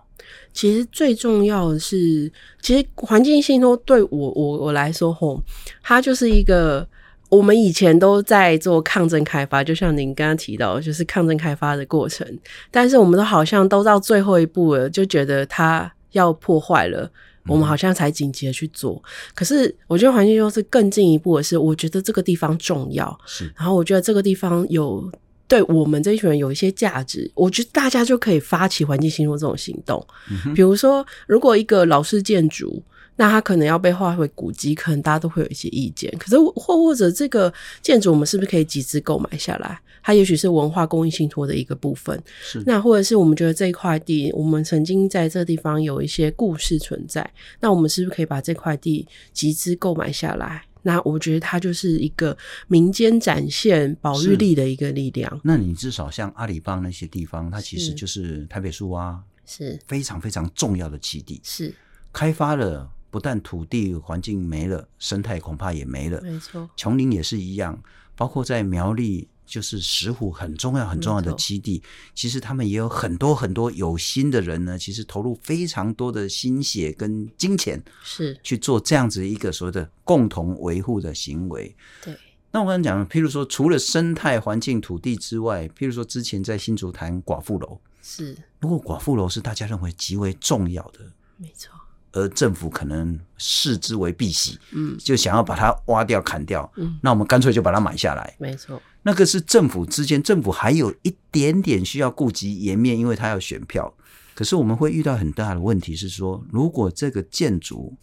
[0.52, 5.42] 其实最重要的是，其实环境信托对我我我来说吼，
[5.82, 6.86] 它就是一个
[7.28, 12.26] 我们以前都在做抗震开发，就像您刚刚提到，就是抗震开发的过程，
[12.70, 17.10] 但是我们都好像都到最后一步了，就觉得它要破坏了，
[17.46, 19.00] 我们好像才紧急的去做。
[19.04, 25.10] 嗯、可是我觉得环境信托是更进一步的是，我觉得这个地方重要，是，然后我觉得这个地方有。
[25.50, 30.06] 对我们这一群人有一些价值，我觉得大家就可以发起环境行动这种行动。
[30.30, 32.80] 嗯、比如说，如果一个老式建筑，
[33.20, 36.10] 那它可能要被划回古迹，可能大家都会有一些意见。
[36.18, 37.52] 可是或或者这个
[37.82, 39.78] 建筑，我们是不是可以集资购买下来？
[40.02, 42.18] 它也许是文化公益信托的一个部分。
[42.40, 47.30] 是那或者是我们觉得这一块地，我们曾经在这地方有一些故事存在，
[47.60, 50.62] 那我们是不是可以把这块地集资购买下来？
[50.80, 52.34] 那我觉得它就是一个
[52.68, 55.40] 民间展现保育力的一个力量。
[55.44, 61.38] 那你至少像阿里邦那些地方，它其实就是台北树啊，是非常非常重要的基地。
[61.44, 61.70] 是
[62.14, 66.20] 开发了，不但土地环境没了，生态恐怕也没了。
[66.22, 67.82] 没错，琼林也是一样，
[68.16, 69.28] 包括在苗栗。
[69.50, 71.82] 就是石虎很重要很重要的基地，
[72.14, 81.74] 其实他们也有很多很多有心的人呢，其实投入非常多的心血跟金钱，是去做这样子一个所谓的共同维护的行为。
[82.04, 82.16] 对，
[82.52, 91.00] 那我刚才讲，譬如说除了生态环境、土地之外，譬如说之前在新竹谈寡妇楼，是不过寡妇楼是大家认为极为重要的，
[91.38, 91.72] 没错。
[92.12, 98.80] 而政府可能视之为敝屣，嗯，就想要把它挖掉、砍掉，嗯，那我们干脆就把它买下来，没错。
[99.02, 103.94] 那个是政府之间，政府还有一点点需要顾及颜面，因为他要选票。
[104.34, 107.96] 可是我们会遇到很大的问题是说，如果这个建筑、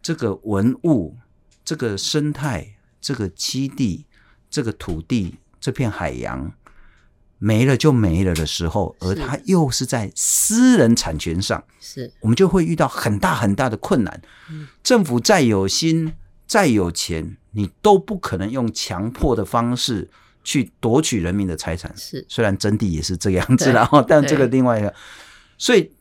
[0.00, 1.16] 这个文物、
[1.64, 4.06] 这个生态、这个基地、
[4.50, 6.52] 这个土地、这片海洋。
[7.38, 14.20] 没了就没了的时候，而它又是在私人产权上，是我们就会遇到很大很大的困难。
[14.50, 16.14] 嗯、政府再有心、
[16.46, 20.10] 再有钱，你都不可能用强迫的方式
[20.42, 21.92] 去夺取人民的财产。
[21.96, 24.92] 是，虽然征地也是这个样子，然后 但这个另外一个，
[25.56, 25.92] 所以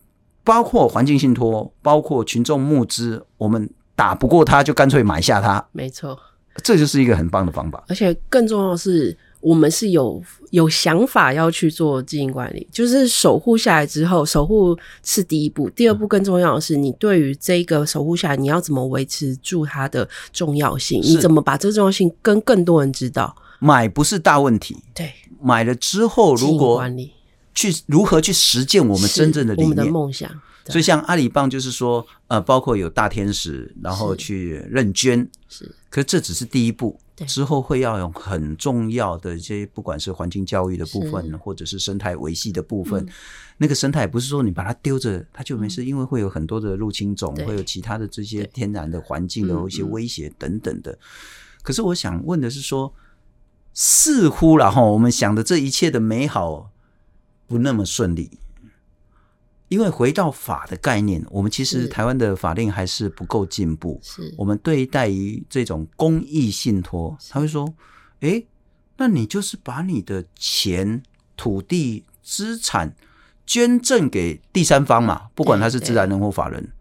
[0.44, 5.64] 包括环境信托，包括群众募资，我们打不过他，就干脆买下它。
[5.72, 6.20] 没错，
[6.64, 7.84] 这就是一个很棒的方法。
[7.88, 9.16] 而且更重要的是。
[9.48, 21.02] 我们是有有想法要去做经营管理，就是守护下来之后，守护是第一步，第二步更重要的是，你对于这个守护下来，你要怎么维持住它的重要性？
[21.02, 23.34] 你怎么把这个重要性跟更多人知道？
[23.60, 26.84] 买不是大问题，对，买了之后如果
[27.56, 30.30] 去如何去实践我们真正的理念、我们的梦想。
[30.68, 37.00] 所以像阿里棒就是说，呃，包括有大天使，然后去认捐，是，可是这只是第一步。
[37.26, 43.10] 之后会要有很重要的这些，不管是环境教育的部分，或者是生态维系的部分，嗯、
[43.58, 50.98] 那个生态不是说你把它丢着它就没事，嗯、因为会有很多的入侵种，会有其他的这些天然的环境的一些威胁等等的。
[51.64, 52.94] 可是我想问的是说，
[53.74, 56.72] 似乎然后我们想的这一切的美好
[57.48, 58.40] 不那么顺利。
[59.70, 64.00] 因为回到法的概念，我们其实台湾的法令还是不够进步。
[64.02, 67.68] 是，我们对待于这种公益信托，他会说
[68.22, 68.48] ：“诶，
[68.96, 71.04] 那你就是把你的钱、
[71.36, 72.96] 土地、资产
[73.46, 76.72] 捐赠给第三方嘛，不管他是自然人或法人，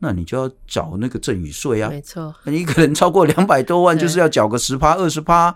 [0.00, 1.88] 那你就要缴那个赠与税啊。
[1.88, 5.54] 没错，你可能超过两百多万， 就是要缴个十趴、二十趴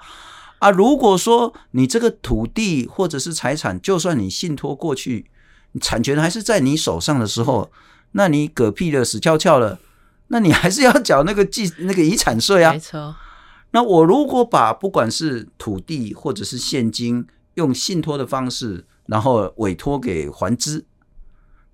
[0.60, 0.70] 啊。
[0.70, 5.28] 如果说你这个土地或者是财产，就算你信托过去。”
[5.80, 7.70] 产权还是在你手上的时候，
[8.12, 9.78] 那你嗝屁了、死翘翘了，
[10.28, 12.72] 那你还是要缴那个继那个遗产税啊。
[12.72, 13.14] 没错。
[13.72, 20.86] 那我如果把不管是土地或者是现金，用信托的方式，然后委托给还资，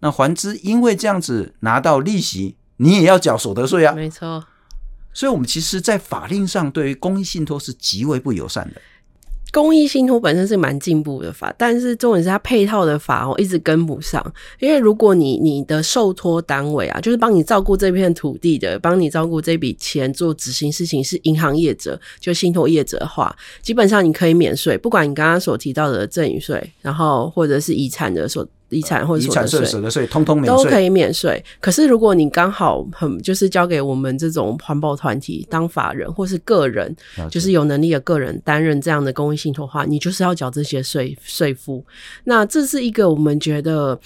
[0.00, 3.94] 那还资因为这样子拿到利息，你也要缴所得税啊。
[3.94, 4.44] 没错。
[5.12, 8.80] 所以，我们其实，在法令上对于公益信托是极为不友善的。
[9.54, 14.20] 公益信托本身是蛮进步的法，但是重点是它配套的法哦一直跟不上。
[14.58, 28.44] 因为如果你你的受托单位啊，就是帮你照顾这片土地的，帮你照顾这笔钱做执行事情是银行业者，就信托业者的话，基本上你可以免税，不管你刚刚所提到的赠与税，然后或者是遗产的所。
[28.74, 31.42] 遗产或者遗产税、所得税，通通免税，都可以免税。
[31.60, 36.94] 可是如果你刚好很就是交给我们这种环保团体当法人，或是个人，
[37.30, 41.84] 就是有能力的个人担任这样的公益信托的话，你就是要缴这些税税负。
[42.24, 43.98] 那这是一个我们觉得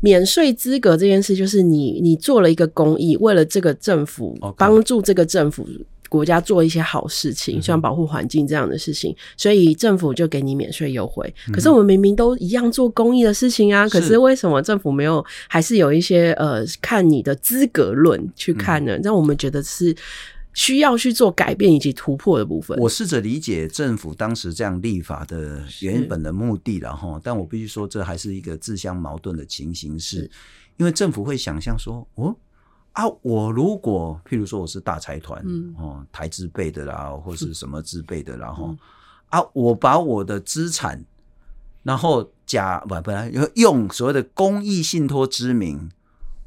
[0.00, 5.66] 免税资格这件事，就是你你做了一个公益，为了这个政府帮助这个政府。
[6.10, 11.32] 国家做一些好事情，像保护环境这样的事情，所以政府就给你免税优惠。
[11.52, 15.24] 可是我们明明都一样做公益的事情啊，可是为什么政府没有？
[15.48, 18.98] 还是有一些呃，看你的资格论去看呢？
[19.02, 19.94] 让我们觉得是
[20.52, 22.76] 需要去做改变以及突破的部分。
[22.78, 30.28] 我试着理解政府当时这样立法的原本的目的了哈，但我必须说，这还是一个自相矛盾的情形，是
[30.76, 32.34] 因为政府会想象说，哦。
[32.92, 38.78] 啊，我如果譬如说我是大财团，嗯，哦，台资辈的啦，或是什么资辈的，然后、嗯、
[39.28, 41.04] 啊，我把我的资产，
[41.82, 45.90] 然后假不本来用所谓的公益信托之名，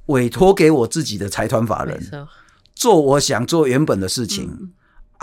[0.07, 2.27] 委托给我自己的财团法人，
[2.75, 4.49] 做我想做原本的事情。
[4.59, 4.73] 嗯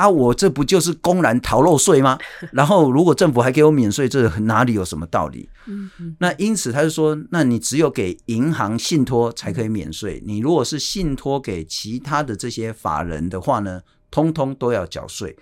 [0.01, 2.18] 啊，我这不就是公然逃漏税吗？
[2.53, 5.48] 然后如果政府还给我免税，这哪里有什么道理？
[5.66, 6.16] 嗯嗯。
[6.18, 10.22] 那因此他就说，那你只有给银行信托才可以免税。
[10.24, 15.36] 你如果是信托给其他的这些法人的话呢，通通都要缴税。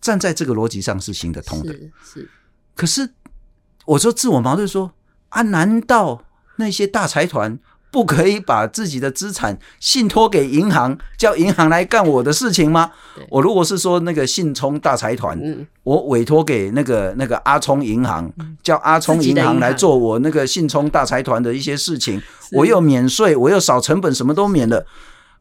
[0.00, 1.72] 站在这个逻辑上是行得通的。
[1.74, 1.90] 是。
[2.02, 2.30] 是。
[2.74, 3.10] 可是
[3.84, 4.92] 我说自我矛盾说
[5.28, 6.24] 啊，难道
[6.56, 7.58] 那些大财团？
[7.90, 12.90] 不可以把自己的资产信托给银行，叫银行来干我的事情吗？
[13.30, 18.30] 我如果是说那个信聪大财团，嗯、我委托给那个那个阿聪银行，
[18.62, 22.20] 叫阿聪银行来做我那个信聪大财团的一些事情，
[22.52, 24.86] 我又免税，我又少成本，什么都免了。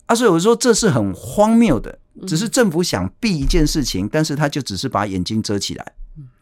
[0.06, 5.94] 啊，所以我说这是很荒谬的，只是政府想避一件事情，但是他就只是把眼睛遮起来。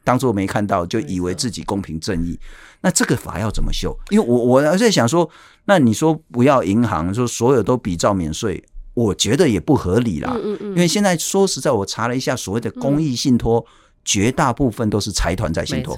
[0.03, 2.39] 当做没看到，就以为自己公平正义。
[2.85, 3.97] 那这个法要怎么修？
[4.11, 5.27] 因为我我在想说，
[5.65, 8.63] 那你说不要银行说所有都比照免税，
[8.93, 10.31] 我觉得也不合理啦。
[10.35, 10.69] 嗯嗯嗯。
[10.69, 13.65] 因为现在说实在，我查了一下，所谓的公益信托，
[14.03, 15.95] 绝大部分都是财团在信托。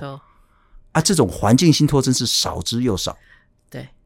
[0.94, 3.18] 啊，这种环境信托真是少之又少。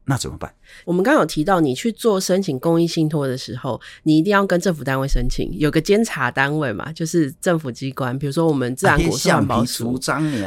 [0.04, 0.52] 那怎么办？
[0.84, 9.98] 我们刚刚有提到，你去做申请公益信托的时候，你一定要跟政府单位申请，有个监察单位嘛，就是政府机关，比如说我们自然果树环保署，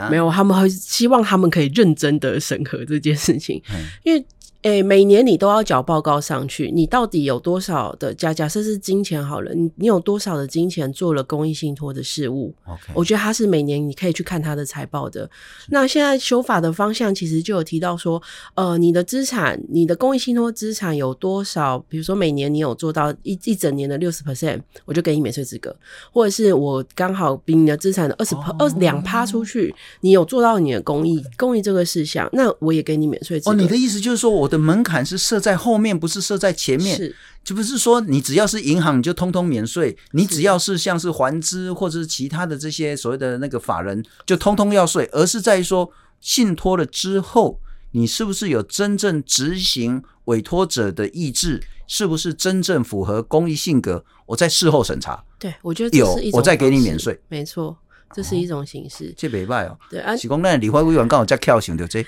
[0.10, 4.26] 没有，他们会希望他们可以认真的审核这件事情，嗯、因为。
[4.66, 12.92] 诶、欸，每年你都要缴报告上去，你到底有多少的假假设是金钱好了，你你有多少的金钱做了公益信托的事务？Okay.
[12.96, 15.30] 我觉得它是每年你可以去看它的财报的。
[15.70, 18.20] 那现在修法的方向其实就有提到说，
[18.56, 21.78] 呃，你的资产，你的公益信托资产有多少？
[21.88, 25.76] 比如说每年你有做到一一整年的六十 percent，我就给你免税资格，
[26.12, 33.52] 或者是我刚好比你的资产的二十二两趴出去，你有做到你的公益公益这个事项，那我也给你免税资格。
[33.52, 34.55] 哦，你的意思就是说我的。
[34.58, 36.96] 门槛是设在后面，不是设在前面。
[36.96, 45.10] 是，就不是说你只要是银行，你就通通免税；你只要是像是环资或者是其他的这些所谓的那个法人，就通通要税。
[45.12, 47.60] 而是在于说，信托了之后，
[47.92, 51.62] 你是不是有真正执行委托者的意志？
[51.88, 54.04] 是不是真正符合公益性格？
[54.26, 55.24] 我在事后审查。
[55.38, 57.20] 对，我觉得有，我再给你免税。
[57.28, 57.78] 没错，
[58.12, 59.14] 这是一种形式。
[59.16, 59.78] 这没办哦。
[59.88, 62.04] 对啊，是讲那立法委员刚好在跳行的这。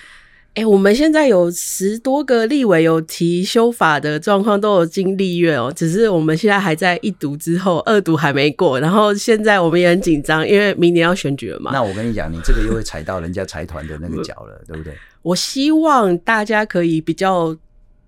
[0.53, 5.71] 哎、欸，我们现在有十多个立委有提修法的状况，都有经立院哦。
[5.71, 8.79] 只是我们现在还在一读之后，二读还没过。
[8.79, 11.69] 然后现在我们也很紧张，因为明年要选举了嘛。
[11.71, 14.95] 那我跟你讲，你这个又会踩到人家财团的那个脚了，对不对？
[15.21, 17.55] 我希望大家可以比较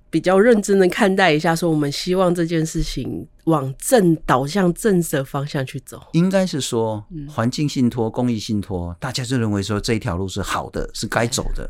[0.09, 6.01] 比较认真的看待一下，说我们希望这件事情往正导向正的方向去走。
[6.13, 11.69] 应该是说，环境信托、公益信托，大家就认为说这一条路是好的，是该走的。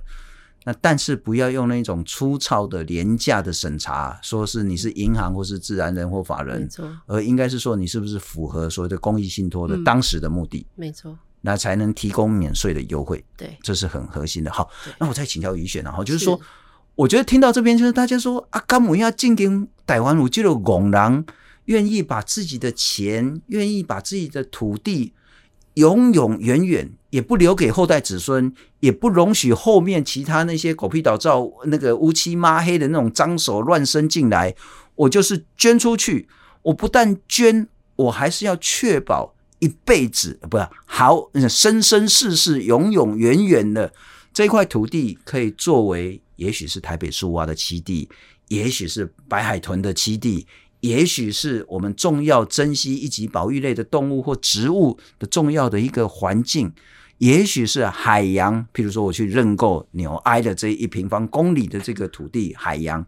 [0.65, 14.51] 那但是不要用那种粗糙的廉价的审查，说是你是银行或是自然人或法人，没错，而应该是说你是不是符合所谓的公益信托的当时的目的，嗯、没错，那才能提供免税的优惠，对，这是很核心的。
[14.51, 16.43] 好，那我再请教于选啊，哈，就是说，是。
[16.95, 21.25] 我觉得听到这边就是大家说啊，甘姆要进行台湾，我觉得拱狼
[21.65, 25.13] 愿意把自己的钱，愿意把自己的土地。
[25.75, 34.55] 永永远远也不留给后代子孙，也不容许后面其他那些狗屁倒灶、那个乌漆抹黑的那种脏手乱伸进来。
[34.95, 36.27] 我就是捐出去，
[36.61, 43.93] 我不但捐，我还是要确保一辈子不是好，生生世世、永永远远的
[44.33, 48.09] 这块土地，可以作为，也许是台北树蛙的栖地，
[48.49, 50.45] 也许是白海豚的栖地，
[50.81, 56.71] 也许是我们重要珍惜一级保育类的动物或植物的重要的一个环境，
[57.19, 63.05] 也许是海洋，譬如说我去认购纽埃的这一平方公里的这个土地，海洋。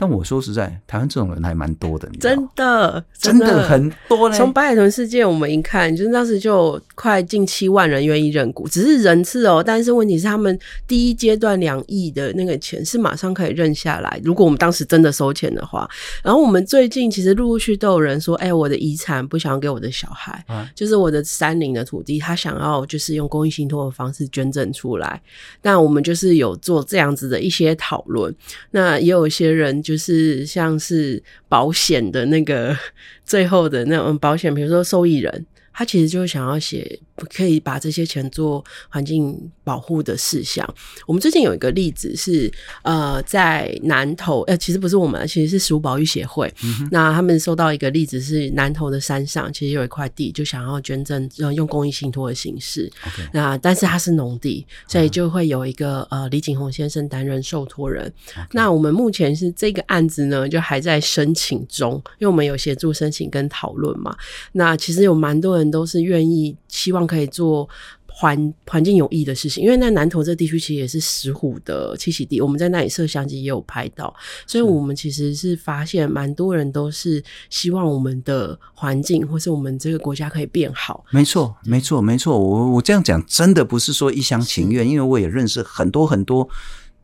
[0.00, 4.34] 但我说实在，台湾这种人还蛮多的，真的，真的很多呢。
[4.34, 9.62] 从白海豚事件，我们一看，就是当时就快近七万人愿意认股，只是人次哦。
[9.62, 14.18] 但是问题是，他们第一阶段两亿的那个钱是马上可以认下来。
[14.24, 15.86] 如果我们当时真的收钱的话，
[16.24, 25.20] 然后我们最近其实陆陆续续都有人说：“哎、欸，我的遗产不想要给我的小孩，啊、就是我的山林的土地，他想要就是用公益信托的方式捐赠出来。”
[25.60, 28.34] 那我们就是有做这样子的一些讨论。
[28.70, 29.78] 那也有一些人。
[29.90, 32.76] 就是像是保险的那个
[33.26, 37.00] 最后的那种保险，比如说受益人，他其实就想要写。
[37.26, 40.66] 可以把这些钱做环境保护的事项。
[41.06, 42.50] 我们最近有一个例子是，
[42.82, 46.52] 呃，在南投，呃，其实不是我们，其实是食物保育协会。
[46.62, 52.90] 嗯、那他们收到一个例子是，南投的山上其实有一块地，就想要捐赠，呃，用公益信托的形式。
[53.32, 58.12] 那但是它是农地，所以就会有一个呃李景宏先生担任受托人。
[58.52, 64.16] 那我们目前是这个案子呢，就还在申请中，因为我们有协助申请跟讨论嘛。
[64.52, 67.09] 那其实有蛮多人都是愿意希望。
[67.10, 67.68] 可以做
[68.06, 74.14] 环环境有益的事情，因为那南投这地区其实也是石虎的栖息地，我们在那里摄像机也有拍到，
[74.46, 81.04] 所以我们其实是发现蛮多人都是希望我们的环境或是我们这个国家可以变好。
[81.10, 82.38] 没错，没错，没错。
[82.38, 86.48] 我我这样讲真的不是说一厢情愿，因为我也认识很多很多，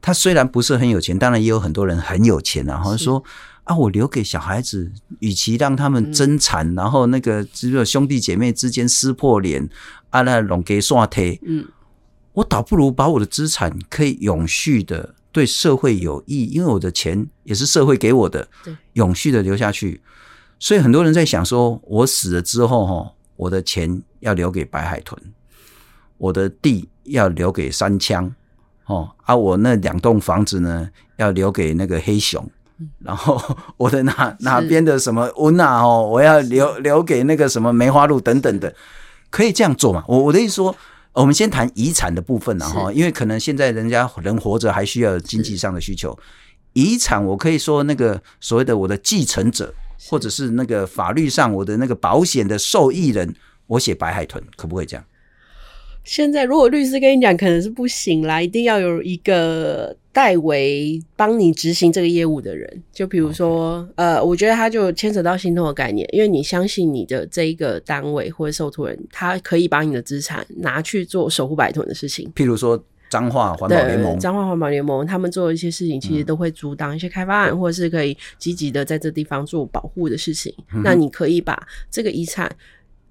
[0.03, 3.23] 他虽然不是很有钱，当然也有很多人很有钱，然后说。
[3.67, 9.69] 啊，我留给小孩子，与其让他们争产，嗯、然后那个只有兄弟姐妹之间撕破脸，
[10.11, 11.67] 啊，那弄给刷贴，嗯，
[12.33, 20.01] 我倒不如把我的资产可以永续的对社会有益，因为我的钱也是社会给我的，对，永续的留下去。
[20.59, 25.21] 所以很多人在想说，我死了之后，哈，我的钱要留给白海豚，
[26.17, 28.35] 我的地要留给三枪，
[28.87, 32.51] 哦，啊，我那两栋房子呢，要留给那个黑熊。
[32.99, 33.41] 然后
[33.79, 38.75] 我的哪哪边的什么温啊哦，我要留留给那个什么梅花鹿等等的，
[39.37, 40.03] 可以这样做嘛？
[40.09, 40.75] 我我的意思说，
[41.13, 46.19] 我们先谈遗产的部分了哈，因为可能现在人家人活着还需要经济上的需求，
[46.73, 49.75] 遗产我可以说那个所谓的我的继承者，
[50.09, 53.35] 或者是那个法律上我的那个保险的受益人，
[53.67, 55.05] 我写白海豚可不可以这样？
[56.03, 62.83] 现在如果律师跟你讲，可能是不行啦，一定要有一个代为帮你执行这个业务的人。
[62.91, 72.33] 就比如说.呃，我觉得他就牵扯到信托的概念，因为你相信你的这一个单位或者受托人，他可以把你的资产拿去做守护白豚的事情。
[72.35, 80.55] 譬如说，彰化环保联盟，彰化环保联盟，他们做的一些事情，其实都会阻挡一些开发案，嗯、或者是可以积极的在这地方做保护的事情。
[80.73, 81.61] 嗯、那你可以把
[81.91, 82.51] 这个遗产。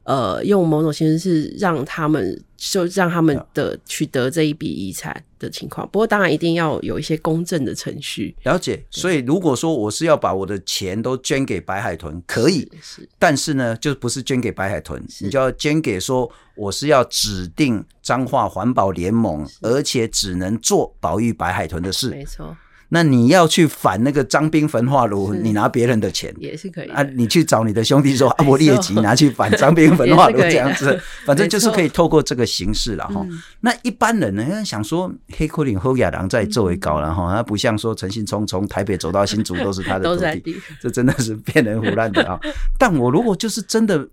[0.05, 8.35] 呃，用某种形式是让他们就让他们的取得这一笔遗产的情况，不过当然一定要有一些公正的程序。
[8.43, 22.09] 了解，所以如果说我是要把我的钱都捐给白海豚，可以，是，是，但是呢，就不是捐给白海豚，你就要捐给说我是要指定彰化环保联盟，而且只能做保育白海豚的事。
[22.09, 22.55] 没错。
[22.89, 27.01] 那你要去反那个张兵焚化炉，你拿别人的钱也是可以啊。
[27.15, 33.25] 你去找你的兄弟说 阿伯列吉拿去反张兵焚化炉这样子，反正就是可以透过这个形式了哈。
[33.61, 42.39] 那一般人呢，想说黑科林侯亚郎在作为搞了哈，他不像说陈信聪从台北走到新竹都是他的 徒弟，这真的是骗人胡乱的啊。
[42.77, 44.07] 但我如果就是真的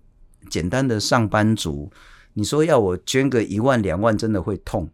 [0.49, 1.91] 简单的上班族，
[2.33, 4.89] 你说要我捐个一万两万，真的会痛。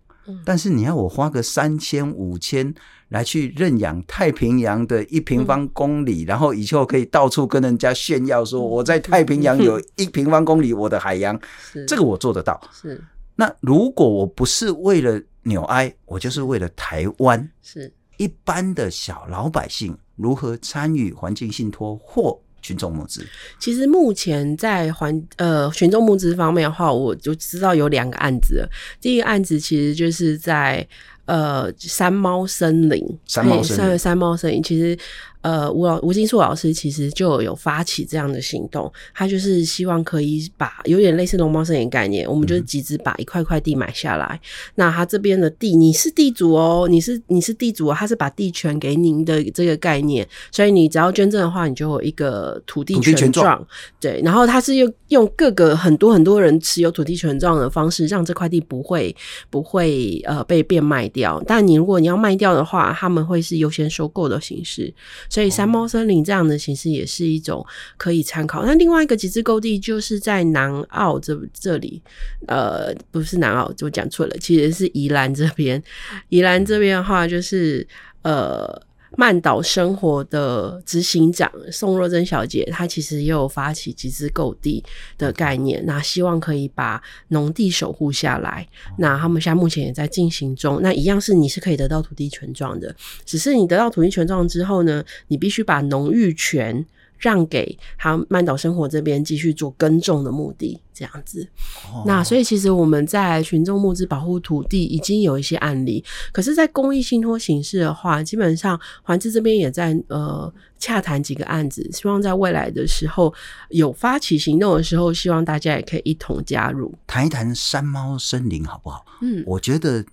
[0.46, 2.72] 但是你要我花个三千五千
[3.10, 11.40] 来去认养太平洋的一平方公里，嗯、然后以后可以到处跟人家炫耀说我在太平洋有 一平方公里我的海洋，
[11.72, 11.86] 是。
[11.86, 12.60] 这个我做得到。
[12.72, 13.04] 是。
[13.36, 17.92] 那如果我不是为了纽埃，我就是为了台湾，是。
[18.18, 23.26] 一般的小老百姓如何参与环境信托或群众募资，
[23.58, 28.70] 其实目前在环呃群众募资方面的话，我就知道有两个案子了。
[29.00, 30.86] 第一个案子其实就是在
[31.30, 34.98] 呃山猫森林，山猫森林，山猫森林，其实。
[35.42, 44.28] 呃，吴老吴金树老师其实就有发起这样的行动，他就是希望可以把有点类似龙猫森林概念，我们就是集资把一块块地买下来。
[44.34, 53.66] 嗯、那他这边的地，你是地主哦，你是你是地主，他是把地权给您的这个概念，所以你只要捐赠的话，你就有一个土地权状。
[54.00, 59.16] 对，然后他是用用各个很多很多人持有土地权状的方式，让这块地不会
[59.50, 61.42] 不会呃被变卖掉。
[61.48, 64.94] 但你如果你要卖掉的话，他们会是优先收购的形式。
[65.30, 67.66] 所以山猫森林这样的形式也是一种
[67.98, 68.66] 可以参考。
[68.66, 72.02] 那另外一个集资购地就是在南澳这这里，
[72.48, 75.82] 呃，不是南澳，我讲错了，其实是宜兰这边。
[76.30, 77.88] 宜兰这边的话，就是
[78.24, 78.82] 呃，
[79.18, 84.84] 曼岛生活的执行长宋若珍小姐，她其实也有发起集资购地
[85.18, 88.68] 的概念，那希望可以把农地守护下来。
[88.98, 90.80] 那他们现在目前也在进行中。
[90.82, 92.96] 那一样是你是可以得到土地权状的，
[93.26, 96.86] 只是你得到土地权状之后呢，你必须把农域权。
[97.20, 101.48] 让给他曼岛生活这边继续做耕种的目的，这样子。
[101.94, 102.06] Oh.
[102.08, 113.34] 那所以其实我们在群众募资保护土地已经有一些案例，可是，在公益信托形式的话，基本上环志这边也在呃洽谈几个案子，希望在未来的时候
[113.70, 119.06] 有发起行动的时候，希望大家也可以一同加入，谈一谈山猫森林好不好？
[119.22, 120.06] 嗯，我觉得。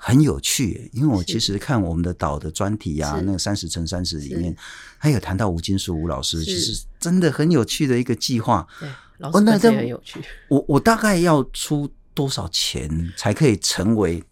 [0.00, 4.56] 很有趣，因为我其实看我们的岛的专题啊，那个三十乘三十里面，
[4.96, 8.64] 还有谈到吴金树吴老师，其实真的很有趣的一个计划。
[8.78, 8.88] 对，
[9.18, 10.20] 老师本身也很有趣。
[10.48, 14.22] 我我大概要出多少钱才可以成为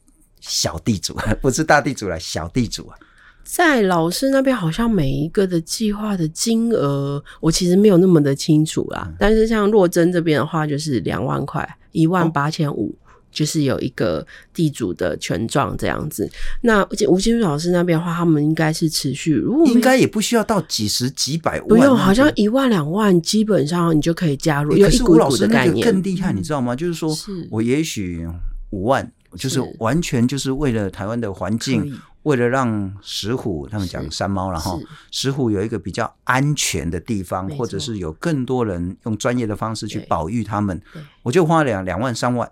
[0.40, 1.18] 小地主？
[1.42, 2.96] 不是大地主了，小地主啊。
[3.42, 9.04] 在老师那边，好像每一个的计划的金额，我其实没有那么的清楚啦。
[9.06, 12.92] 嗯、但是像若真这边的话，就是两万块，一万八千五。
[13.36, 16.26] 就是有一个地主的权状这样子。
[16.62, 24.74] 那吴金树老师那边的话，他们应该是持续，如果应该也不需要到几十几百万，不用，好像一万两万，基本上你就可以加入。
[24.78, 26.74] 可是吴老师那个更厉害，你知道吗？
[26.74, 27.14] 就是说
[27.50, 28.26] 我也许
[28.70, 34.80] 五万，就是完全就是为了台湾的环境，为了让石虎他们讲山猫，然后
[35.10, 40.80] 石虎有一个比较安全的地方，或者是有更多人用专业的方式去保育他们，
[41.22, 42.50] 我就花两两万三万。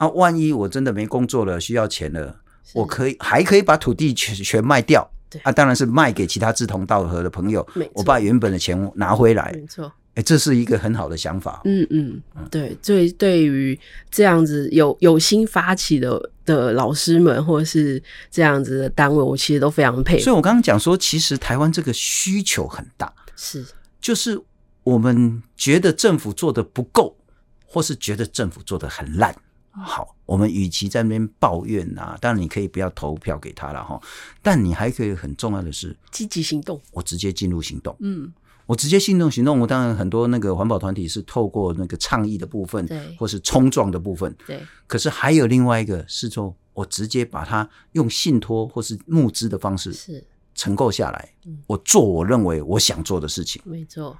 [0.00, 2.34] 那、啊、万一我真的没工作了，需要钱了，
[2.72, 5.08] 我可以还可以把土地全全卖掉。
[5.28, 7.64] 对啊，当然是卖给其他志同道合的朋友。
[7.92, 9.52] 我把原本的钱拿回来。
[9.54, 11.60] 没错，哎，这是一个很好的想法。
[11.64, 12.20] 嗯嗯，
[12.50, 13.78] 对，对，对于
[14.10, 20.24] 这样子有有心发起的的老师们，或者是这样子的单位，我其实都非常佩服。
[20.24, 23.64] 所以我刚刚讲说，其实台湾这个需求很大，是，
[24.00, 24.40] 就是
[24.82, 27.16] 我们觉得政府做的不够，
[27.64, 29.32] 或是觉得政府做的很烂。
[29.72, 34.00] 好，我们与其在那边抱怨啊，当然你可以不要投票给他了哈，
[34.42, 36.80] 但你还可以很重要的是积极行动。
[36.92, 38.32] 我直接进入行动，嗯，
[38.66, 39.60] 我直接行动行动。
[39.60, 44.60] 我当然很多那个环保团体是透过那个倡议的部分，对，或是冲撞的部分，对。
[44.86, 51.32] 可是还有另外一个是说，我直接把它用信托或是募资的方式是承购下来，
[51.68, 54.18] 我做我认为我想做的事情，没错。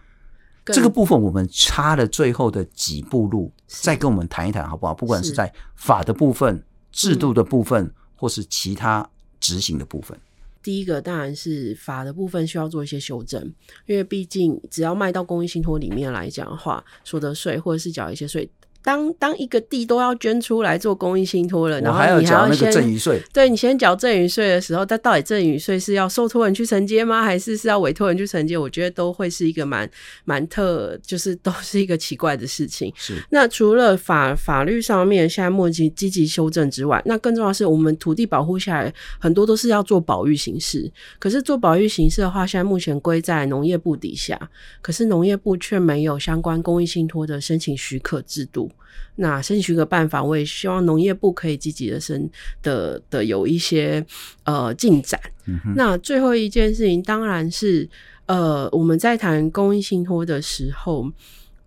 [0.67, 4.95] 这个部分我们差了最后的几步路，再跟我们谈一谈好不好？
[4.95, 9.09] 不管是在法的部分、制度的部分，或是其他
[9.41, 10.19] 执行的部分。
[10.63, 13.43] 第一个当然是法的部分需要做一些修正，
[13.87, 18.49] 因为毕竟只要卖到公益信托里面来讲的话，所得税或者是缴一些税。
[18.83, 27.23] 当当一个地都要捐出来做公益信托了，然后你还要先赠与税，对，你先缴赠与税的时候，但到底赠与税是要受托人去承接吗？
[27.23, 28.57] 还是是要委托人去承接？
[28.57, 29.89] 我觉得都会是一个蛮
[30.25, 32.93] 蛮特，就是都是一个奇怪的事情。
[32.97, 33.23] 是。
[33.31, 44.51] 那除了法法律上面现在目前积极修正之外，那更重要的是我们土地保护下来很多都是要做保育形式，可是做保育形式的话，现在目前归在农业部底下，
[44.81, 48.70] 可是农业部却没有相关公益信托的申请许可制度。
[49.17, 52.31] 那申请许可办法，我也希望农业部可以积极的申
[52.63, 54.05] 的的有一些
[54.45, 55.21] 呃进展。
[55.47, 57.89] 嗯、那最后一件事情，当然是
[58.27, 61.11] 呃我们在谈公益信托的时候。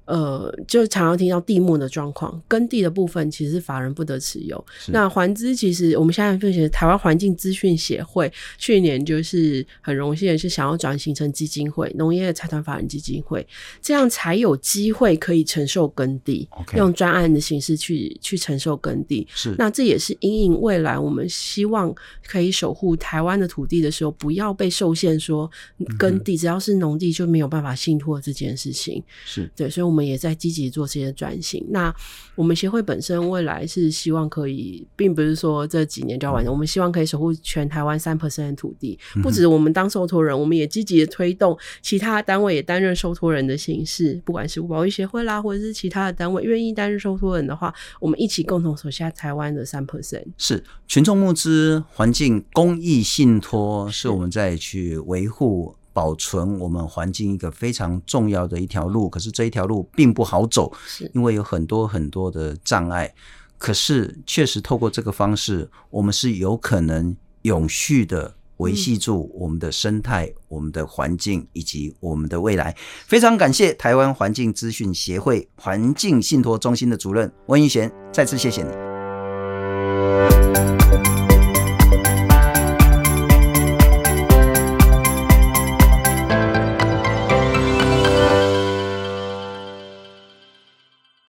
[0.06, 4.64] 呃，就常常听到地目的状况，耕地的部分其实是法人不得持有。
[4.88, 13.45] 那环资其实我们现在分析，台湾环境资讯协会去年就是很荣幸的是想要转型成基金会，农业财团法人基金会，
[13.82, 16.78] 这样才有机会可以承受耕地，Okay.
[16.78, 19.26] 用专案的形式去去承受耕地。
[19.34, 21.93] 是，那这也是因应未来我们希望
[22.28, 25.49] 可以守护台湾的土地的时候，不要被受限说
[25.97, 29.01] 耕地，只要是农地就没有办法信托这件事情。
[29.26, 30.04] 是对，所以我们。
[30.04, 31.64] 们也在积极做这些转型。
[31.70, 31.94] 那
[32.36, 39.00] 我们协会本身未来是希望可以，并不是说这几年就要完成，我们希望可以守护全台湾三 percent 的土地。
[39.22, 50.26] 不止我们当受托人，我们也积极的推动其他单位也担任受托人的形式，不管是保育协会啦，或者是其他的单位愿意担任受托人的话，我们一起共同守下台湾的三 percent。
[50.38, 55.76] 是群众募资、环境公益信托，是我们在去维护。
[55.94, 63.14] 保存我们环境一个非常重要的一条路，可是这一条路并不好走，是因为有很多很多的障碍。
[63.58, 72.76] 可是确实透过这个方式，我们是有可能永续的维系住我们的生态、嗯、我们的环境以及我们的未来。
[73.08, 78.70] 非常感谢台湾环境资讯协会环境信托中心的主任温玉贤，再次谢谢你。